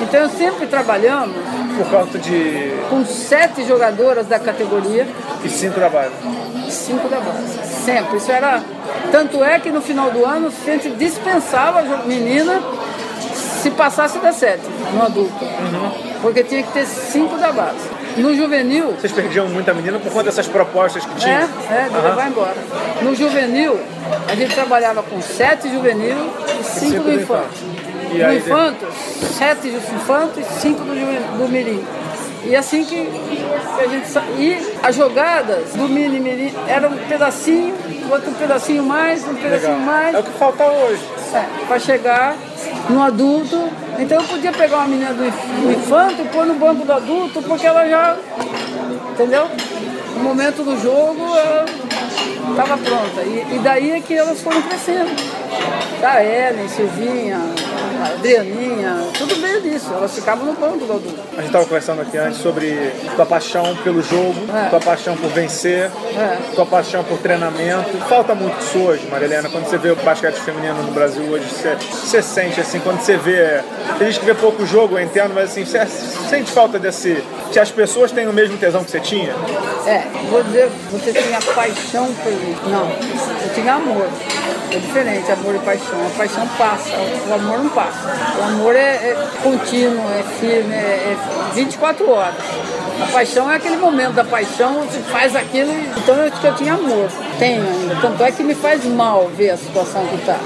[0.02, 1.36] Então sempre trabalhamos
[1.76, 5.06] Por conta de com sete jogadoras da categoria
[5.44, 6.12] e cinco da base.
[6.66, 7.58] e cinco da base.
[7.84, 8.16] Sempre.
[8.18, 8.62] Isso era.
[9.10, 12.60] Tanto é que no final do ano a gente dispensava a menina
[13.62, 14.62] se passasse da sete
[14.92, 15.44] no adulto.
[16.22, 17.94] Porque tinha que ter cinco da base.
[18.16, 21.40] No juvenil, Vocês perdiam muita menina por conta dessas propostas que tinham?
[21.40, 22.08] é, é, de Aham.
[22.10, 22.54] levar embora.
[23.02, 23.76] No juvenil,
[24.30, 26.16] a gente trabalhava com sete juvenil
[26.60, 27.48] e cinco cinco do infanto.
[28.16, 28.86] E aí- infanto,
[29.36, 31.84] sete do infanto e cinco do, do mirim.
[32.46, 33.08] E assim que,
[33.82, 34.20] a gente sa...
[34.36, 37.74] E as jogadas do mini mirim eram um pedacinho,
[38.10, 39.86] outro pedacinho mais, um pedacinho Legal.
[39.86, 41.02] mais, É o que falta hoje.
[41.66, 42.36] para chegar
[42.90, 43.70] no adulto.
[43.98, 46.92] Então eu podia pegar uma menina do, inf- do infanto e pôr no banco do
[46.92, 48.14] adulto, porque ela já.
[49.12, 49.48] Entendeu?
[50.18, 51.64] No momento do jogo ela
[52.50, 53.22] estava pronta.
[53.22, 55.10] E, e daí é que elas foram crescendo.
[56.00, 57.40] Tá, Ellen, Silvinha,
[58.02, 59.90] a Adrianinha, tudo veio disso.
[59.92, 61.20] Elas ficavam no banco do adulto.
[61.32, 64.68] A gente estava conversando aqui antes sobre tua paixão pelo jogo, É.
[64.68, 66.38] tua paixão por vencer, É.
[66.54, 67.90] tua paixão por treinamento.
[68.08, 71.76] Falta muito isso hoje, Marilena, quando você vê o basquete feminino no Brasil hoje, você,
[71.76, 73.60] você sente assim, quando você vê.
[73.98, 77.22] Tem gente que vê pouco jogo, eu entendo, mas assim, você sente falta desse.
[77.52, 79.32] Se as pessoas têm o mesmo tesão que você tinha?
[79.86, 82.56] É, vou dizer, você tinha paixão mim.
[82.66, 84.06] Não, eu tinha amor.
[84.70, 86.06] É diferente, amor e paixão.
[86.06, 86.90] A paixão passa,
[87.28, 87.98] o amor não passa.
[88.38, 91.16] O amor é, é contínuo, é firme, é, é
[91.54, 92.34] 24 horas.
[93.02, 97.08] A paixão é aquele momento da paixão, você faz aquilo, então eu, eu tinha amor.
[97.38, 97.96] Tenho ainda.
[98.00, 100.38] Tanto é que me faz mal ver a situação que está.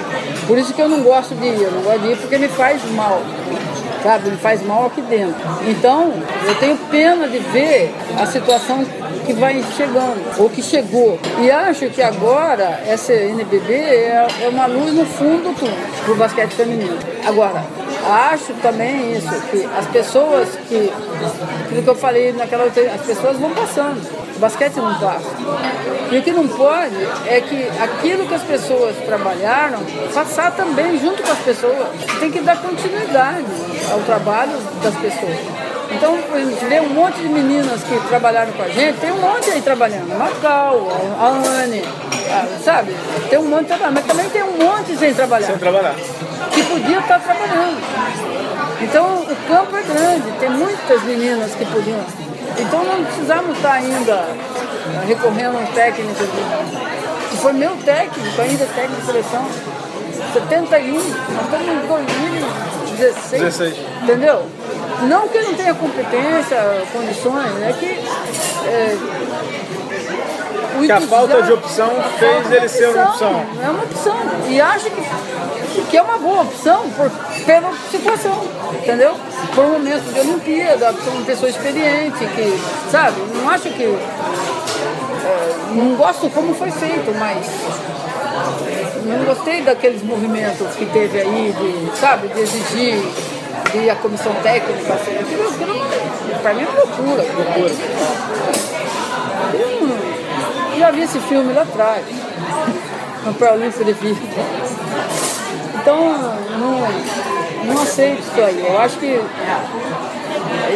[0.47, 2.49] Por isso que eu não gosto de ir, eu não gosto de ir porque me
[2.49, 3.23] faz mal
[4.03, 4.31] sabe?
[4.31, 5.41] Me faz mal aqui dentro.
[5.67, 6.13] Então,
[6.47, 8.85] eu tenho pena de ver a situação
[9.29, 11.19] que vai chegando, ou que chegou.
[11.39, 15.55] E acho que agora essa NBB é, é uma luz no fundo
[16.07, 16.97] do basquete feminino.
[17.27, 17.63] Agora,
[18.33, 20.91] acho também isso, que as pessoas que,
[21.67, 24.01] aquilo que eu falei naquela outra, as pessoas vão passando.
[24.35, 25.29] O basquete não passa.
[26.11, 29.81] E o que não pode é que aquilo que as pessoas trabalharam,
[30.15, 31.87] passar também junto com as pessoas.
[32.19, 33.45] Tem que dar continuidade
[33.93, 35.68] ao trabalho das pessoas.
[35.91, 39.21] Então, a gente vê um monte de meninas que trabalharam com a gente, tem um
[39.21, 40.17] monte aí trabalhando.
[40.19, 41.27] Macau, a
[41.63, 41.83] Anne,
[42.63, 42.95] sabe?
[43.31, 45.95] Tem um monte trabalhando, mas também tem um monte sem trabalhar Sem trabalhar.
[46.53, 47.79] que podia estar trabalhando.
[48.81, 52.01] Então o campo é grande, tem muitas meninas que podiam.
[52.59, 56.15] Então não precisamos estar ainda eh, recorrendo a um técnico
[57.31, 59.47] que foi meu técnico, ainda técnico de seleção.
[60.33, 63.43] 71, nós estamos em 2016.
[63.43, 63.77] 16.
[64.03, 64.47] Entendeu?
[65.03, 66.57] Não que não tenha competência,
[66.93, 67.87] condições, é que.
[68.67, 68.97] é,
[70.85, 73.47] Que a falta de opção fez ele ser uma opção.
[73.63, 74.17] É uma opção.
[74.49, 75.03] E acho que,
[75.91, 77.11] que é uma boa opção por,
[77.45, 78.45] pela situação,
[78.75, 79.15] entendeu?
[79.55, 83.85] Por um momento de Olimpíada, por uma pessoa experiente, que, sabe, não acho que.
[83.85, 87.47] é, não gosto como foi feito, mas
[89.05, 93.03] não gostei daqueles movimentos que teve aí, de, sabe, de exigir
[93.73, 94.99] de a comissão técnica.
[96.43, 97.23] Pra mim é uma loucura.
[97.23, 97.75] loucura.
[99.55, 102.05] Eu não- já vi esse filme lá atrás,
[103.25, 104.21] no Pré-Olímpico de Vida.
[105.75, 105.99] Então,
[106.59, 108.65] não, não aceito isso aí.
[108.67, 109.21] Eu acho que.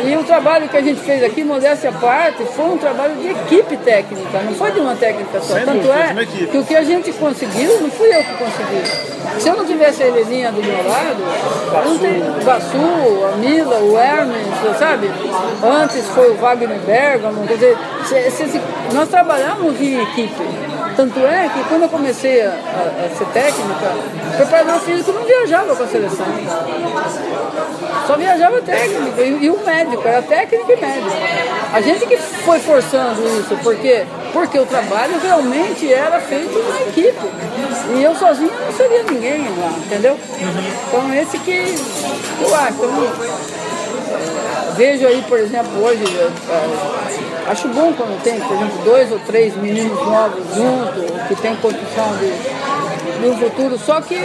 [0.05, 3.29] E o trabalho que a gente fez aqui, modéstia à parte, foi um trabalho de
[3.31, 5.55] equipe técnica, não foi de uma técnica só.
[5.55, 9.41] Sem Tanto é que o que a gente conseguiu não fui eu que consegui.
[9.41, 11.23] Se eu não tivesse a Heleninha do meu lado,
[11.85, 14.47] não tem o Gassu, a Mila, o Hermes,
[14.79, 15.11] sabe?
[15.63, 18.61] Antes foi o Wagner Bergamo, quer dizer, se- se- se-
[18.93, 20.72] nós trabalhamos em equipe.
[20.97, 23.93] Tanto é que quando eu comecei a, a- ser técnica,
[24.33, 26.27] o preparador físico não viajava com a seleção.
[28.07, 31.11] Só viajava técnico e, e o médico, era técnico e médico.
[31.73, 37.27] A gente que foi forçando isso, porque, porque o trabalho realmente era feito na equipe.
[37.97, 40.19] E eu sozinha não seria ninguém lá, entendeu?
[40.89, 41.75] Então esse que
[42.41, 42.73] eu acho.
[42.73, 43.13] Então,
[44.77, 46.29] vejo aí, por exemplo, hoje, é,
[47.49, 52.17] acho bom quando tem, por exemplo, dois ou três meninos novos juntos, que tem condição
[52.17, 54.19] de, de um futuro, só que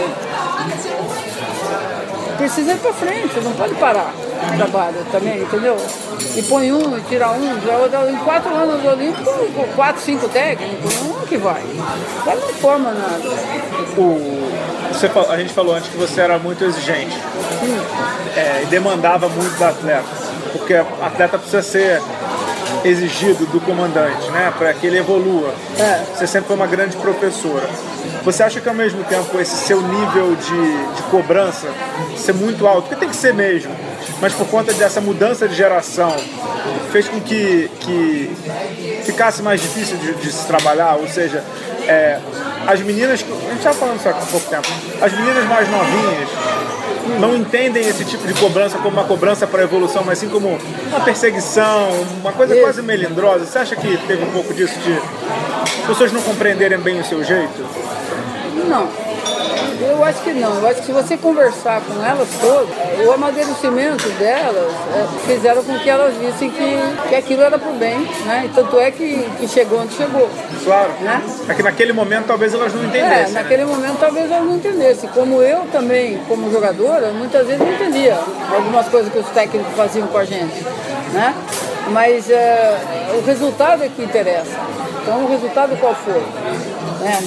[2.38, 5.76] precisa ir para frente, não pode parar o trabalho também, entendeu?
[6.36, 8.08] E põe um, e tira um, já outro.
[8.08, 9.34] Em quatro anos olímpicos,
[9.74, 11.62] quatro, cinco técnicos, não é que vai.
[12.24, 13.28] Vai não forma nada.
[13.96, 14.48] O,
[14.92, 17.16] você, a gente falou antes que você era muito exigente
[18.36, 20.08] é, e demandava muito do atleta,
[20.52, 22.02] porque atleta precisa ser
[22.84, 25.52] exigido do comandante, né, para que ele evolua.
[25.78, 26.04] É.
[26.14, 27.68] Você sempre foi uma grande professora.
[28.24, 31.68] Você acha que ao mesmo tempo esse seu nível de, de cobrança
[32.16, 33.74] ser muito alto, porque tem que ser mesmo,
[34.20, 36.14] mas por conta dessa mudança de geração,
[36.92, 38.30] fez com que, que
[39.04, 40.96] ficasse mais difícil de, de se trabalhar?
[40.96, 41.42] Ou seja,
[41.86, 42.18] é,
[42.66, 44.68] as meninas, que- a gente estava falando isso há pouco tempo,
[45.00, 46.28] as meninas mais novinhas
[47.20, 51.00] não entendem esse tipo de cobrança como uma cobrança para evolução, mas sim como uma
[51.00, 51.90] perseguição,
[52.20, 52.62] uma coisa Isso.
[52.62, 53.44] quase melindrosa.
[53.46, 54.92] Você acha que teve um pouco disso de
[55.62, 57.64] as pessoas não compreenderem bem o seu jeito?
[58.68, 59.07] Não.
[59.80, 60.54] Eu acho que não.
[60.56, 62.68] Eu acho que se você conversar com elas todas,
[63.06, 67.98] o amadurecimento delas é, fizeram com que elas vissem que, que aquilo era pro bem,
[68.26, 68.42] né?
[68.46, 70.28] E tanto é que, que chegou onde chegou.
[70.64, 70.90] Claro.
[71.00, 71.22] Né?
[71.48, 73.34] É que naquele momento talvez elas não É, entendessem.
[73.34, 73.42] né?
[73.42, 75.08] naquele momento talvez elas não entendessem.
[75.10, 78.18] Como eu também, como jogadora, muitas vezes não entendia
[78.54, 80.62] algumas coisas que os técnicos faziam com a gente.
[81.12, 81.34] Né?
[81.90, 82.76] Mas é,
[83.16, 84.58] o resultado é que interessa.
[85.02, 86.22] Então o resultado qual foi?
[87.00, 87.18] Né?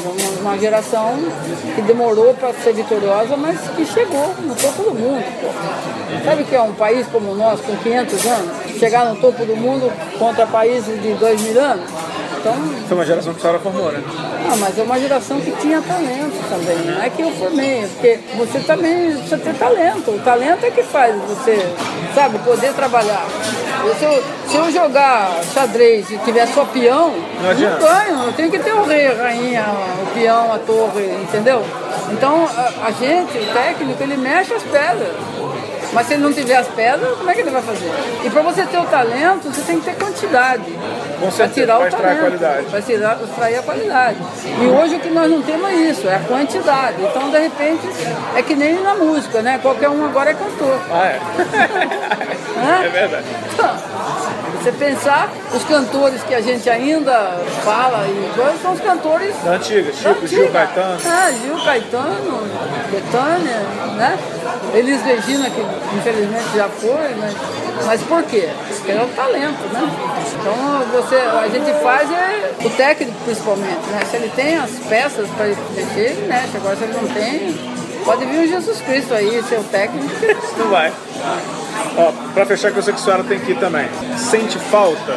[0.41, 1.17] Uma geração
[1.75, 5.23] que demorou para ser vitoriosa, mas que chegou no topo do mundo.
[5.39, 6.25] Pô.
[6.25, 9.55] Sabe que é um país como o nosso, com 500 anos, chegar no topo do
[9.55, 11.85] mundo contra países de 2 mil anos?
[12.39, 12.55] Então,
[12.87, 14.01] Foi uma geração que a senhora formou, né?
[14.49, 16.77] Não, mas é uma geração que tinha talento também.
[16.77, 20.09] Não é que eu formei, porque você também precisa ter talento.
[20.09, 21.59] O talento é que faz você,
[22.15, 23.23] sabe, poder trabalhar.
[23.99, 27.13] Se eu, se eu jogar xadrez e tiver só peão,
[27.43, 28.23] não, não ganho.
[28.25, 29.65] Eu tenho que ter o rei, a rainha,
[30.01, 31.63] o peão, a torre, entendeu?
[32.11, 35.13] Então a, a gente, o técnico, ele mexe as pedras.
[35.93, 37.91] Mas se ele não tiver as pedras, como é que ele vai fazer?
[38.23, 40.63] E para você ter o talento, você tem que ter quantidade.
[41.19, 42.65] Com certeza, tirar o extrair talento, a qualidade.
[42.67, 44.17] Para tirar, extrair a qualidade.
[44.45, 46.97] E hoje o que nós não temos é isso, é a quantidade.
[47.03, 47.87] Então, de repente,
[48.35, 49.59] é que nem na música, né?
[49.61, 50.79] Qualquer um agora é cantor.
[50.91, 52.85] Ah, é?
[52.85, 53.25] é verdade.
[53.53, 53.75] Então,
[54.61, 59.53] você pensar, os cantores que a gente ainda fala e coisas são os cantores da
[59.53, 60.97] antiga, Chico, Gil Caetano.
[61.03, 62.41] Ah, Gil Caetano,
[62.91, 63.57] Betânia,
[63.97, 64.19] né?
[64.75, 65.61] Elis Regina, que
[65.97, 67.33] infelizmente já foi, mas,
[67.87, 68.49] mas por quê?
[68.67, 69.91] Porque é o talento, né?
[70.39, 74.01] Então você, a gente faz é o técnico principalmente, né?
[74.09, 76.57] Se ele tem as peças para mexer, ele mexe.
[76.57, 77.55] Agora se ele não tem,
[78.03, 80.09] pode vir o Jesus Cristo aí, ser o técnico.
[80.57, 80.91] Não vai.
[81.97, 83.87] Ó, pra fechar, que eu sei que a senhora tem que ir também.
[84.17, 85.13] Sente falta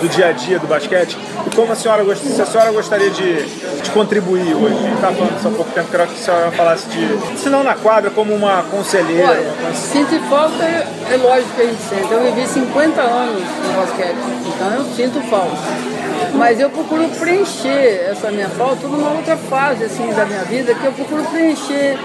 [0.00, 1.16] do dia a dia do basquete?
[1.46, 4.74] E como a senhora gostaria, se a senhora gostaria de, de contribuir hoje?
[4.74, 7.38] A gente tá falando isso há pouco tempo, quero que a senhora falasse de.
[7.38, 9.28] Se não na quadra, como uma conselheira.
[9.28, 9.74] Olha, uma...
[9.74, 12.12] Sente falta é, é lógico que a gente sente.
[12.12, 14.16] Eu vivi 50 anos no basquete,
[14.54, 15.93] então eu sinto falta.
[16.36, 20.84] Mas eu procuro preencher essa minha falta numa outra fase assim da minha vida, que
[20.84, 21.96] eu procuro preencher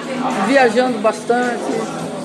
[0.47, 1.63] viajando bastante,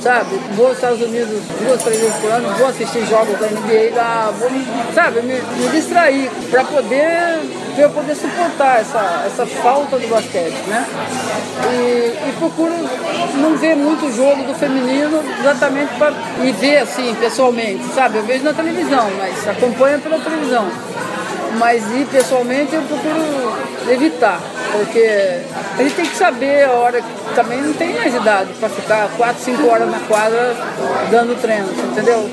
[0.03, 0.39] sabe?
[0.53, 4.33] Vou aos Estados Unidos duas, três vezes por ano, vou assistir jogos da NBA lá,
[4.39, 4.51] vou,
[4.95, 7.41] sabe, me, me distrair para poder
[7.75, 10.87] para poder suportar essa, essa falta do basquete, né?
[11.73, 12.73] E, e procuro
[13.35, 16.13] não ver muito jogo do feminino exatamente para
[16.45, 18.19] e ver assim pessoalmente, sabe?
[18.19, 20.69] Eu vejo na televisão, mas acompanho pela televisão.
[21.59, 23.55] Mas ir pessoalmente eu procuro
[23.89, 24.41] evitar,
[24.73, 25.41] porque
[25.79, 29.09] a gente tem que saber a hora que também não tem mais idade para ficar
[29.17, 30.57] 4, 5 horas na quadra
[31.11, 32.29] dando treino, entendeu?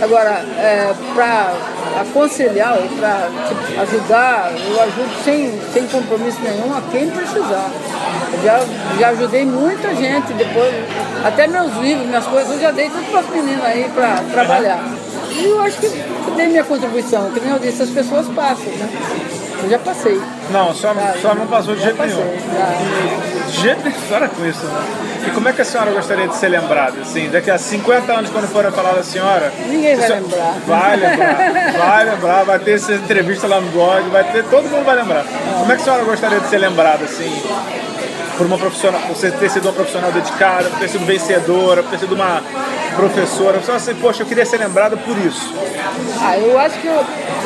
[0.00, 1.54] Agora, é, para
[2.00, 7.70] aconselhar para tipo, ajudar, eu ajudo sem, sem compromisso nenhum a quem precisar.
[8.32, 8.60] Eu já,
[9.00, 10.74] já ajudei muita gente depois,
[11.24, 14.97] até meus livros, minhas coisas, eu já dei tudo para as meninas aí para trabalhar.
[15.38, 15.88] E eu acho que
[16.36, 18.88] dei minha contribuição, que nem eu disse, as pessoas passam, né?
[19.62, 20.20] Eu já passei.
[20.50, 23.46] Não, só, só não passou de jeito passei, nenhum.
[23.46, 25.08] De jeito nenhum, para com isso, né?
[25.26, 27.00] E como é que a senhora gostaria de ser lembrada?
[27.02, 29.52] Assim, daqui a 50 anos, quando for falar da senhora.
[29.66, 30.56] Ninguém vai lembrar.
[30.66, 34.84] Vai lembrar, vai lembrar, vai ter essa entrevista lá no blog, vai ter, todo mundo
[34.84, 35.24] vai lembrar.
[35.58, 37.42] Como é que a senhora gostaria de ser lembrada, assim?
[38.36, 41.90] Por uma profissional, por você ter sido uma profissional dedicada, por ter sido vencedora, por
[41.90, 42.40] ter sido uma
[42.98, 43.60] professora.
[43.60, 45.54] Você assim, poxa, eu queria ser lembrada por isso.
[46.20, 47.04] Ah, eu acho que eu,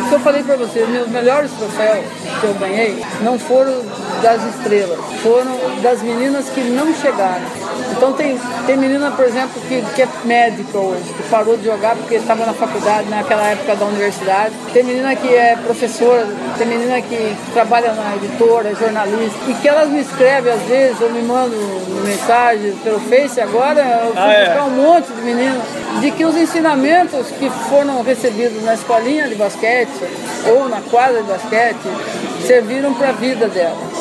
[0.09, 2.07] que eu falei para você, meus melhores troféus
[2.41, 3.83] que eu ganhei não foram
[4.23, 7.62] das estrelas, foram das meninas que não chegaram.
[7.91, 11.97] Então tem, tem menina, por exemplo, que, que é médica hoje, que parou de jogar
[11.97, 14.55] porque estava na faculdade, naquela época da universidade.
[14.73, 16.27] Tem menina que é professora,
[16.59, 21.11] tem menina que trabalha na editora, jornalista, e que elas me escrevem às vezes, ou
[21.11, 21.59] me mandam
[22.05, 24.45] mensagem pelo Face agora, eu fui ah, é.
[24.47, 25.63] buscar um monte de meninas,
[26.01, 29.91] de que os ensinamentos que foram recebidos na escolinha de basquete
[30.47, 31.79] ou na quadra de basquete
[32.47, 33.92] serviram para a vida delas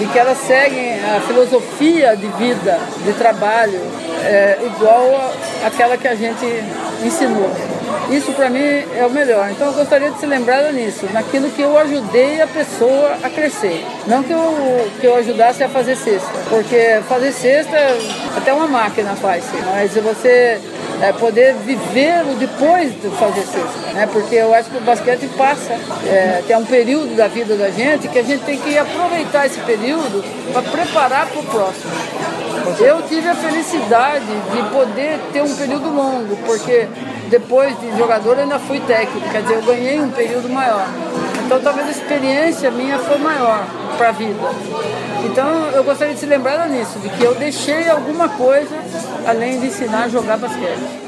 [0.00, 3.80] e que elas seguem a filosofia de vida, de trabalho,
[4.24, 5.32] é, igual
[5.64, 6.44] àquela que a gente
[7.04, 7.50] ensinou.
[8.10, 9.50] Isso para mim é o melhor.
[9.50, 13.84] Então eu gostaria de ser lembrada nisso, naquilo que eu ajudei a pessoa a crescer.
[14.06, 17.76] Não que eu, que eu ajudasse a fazer cesta, porque fazer cesta
[18.36, 20.60] até uma máquina faz, mas você
[21.02, 23.44] é, poder viver o depois de fazer
[23.92, 24.08] né?
[24.12, 25.72] Porque eu acho que o basquete passa,
[26.06, 29.60] é, tem um período da vida da gente que a gente tem que aproveitar esse
[29.60, 31.92] período para preparar para o próximo.
[32.80, 36.88] Eu tive a felicidade de poder ter um período longo, porque
[37.28, 40.86] depois de jogador eu ainda fui técnico, quer dizer, eu ganhei um período maior.
[41.46, 43.64] Então talvez a experiência minha foi maior
[43.96, 44.36] para a vida.
[45.24, 48.76] Então eu gostaria de se lembrar nisso, de que eu deixei alguma coisa
[49.24, 51.05] além de ensinar a jogar basquete.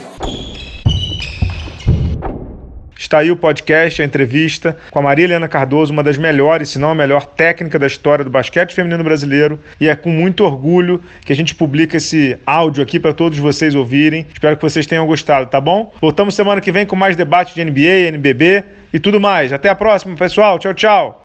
[2.98, 6.80] Está aí o podcast, a entrevista com a Maria Helena Cardoso, uma das melhores, se
[6.80, 9.60] não a melhor técnica da história do basquete feminino brasileiro.
[9.80, 13.76] E é com muito orgulho que a gente publica esse áudio aqui para todos vocês
[13.76, 14.26] ouvirem.
[14.32, 15.94] Espero que vocês tenham gostado, tá bom?
[16.00, 19.52] Voltamos semana que vem com mais debate de NBA, NBB e tudo mais.
[19.52, 20.58] Até a próxima, pessoal.
[20.58, 21.22] Tchau, tchau.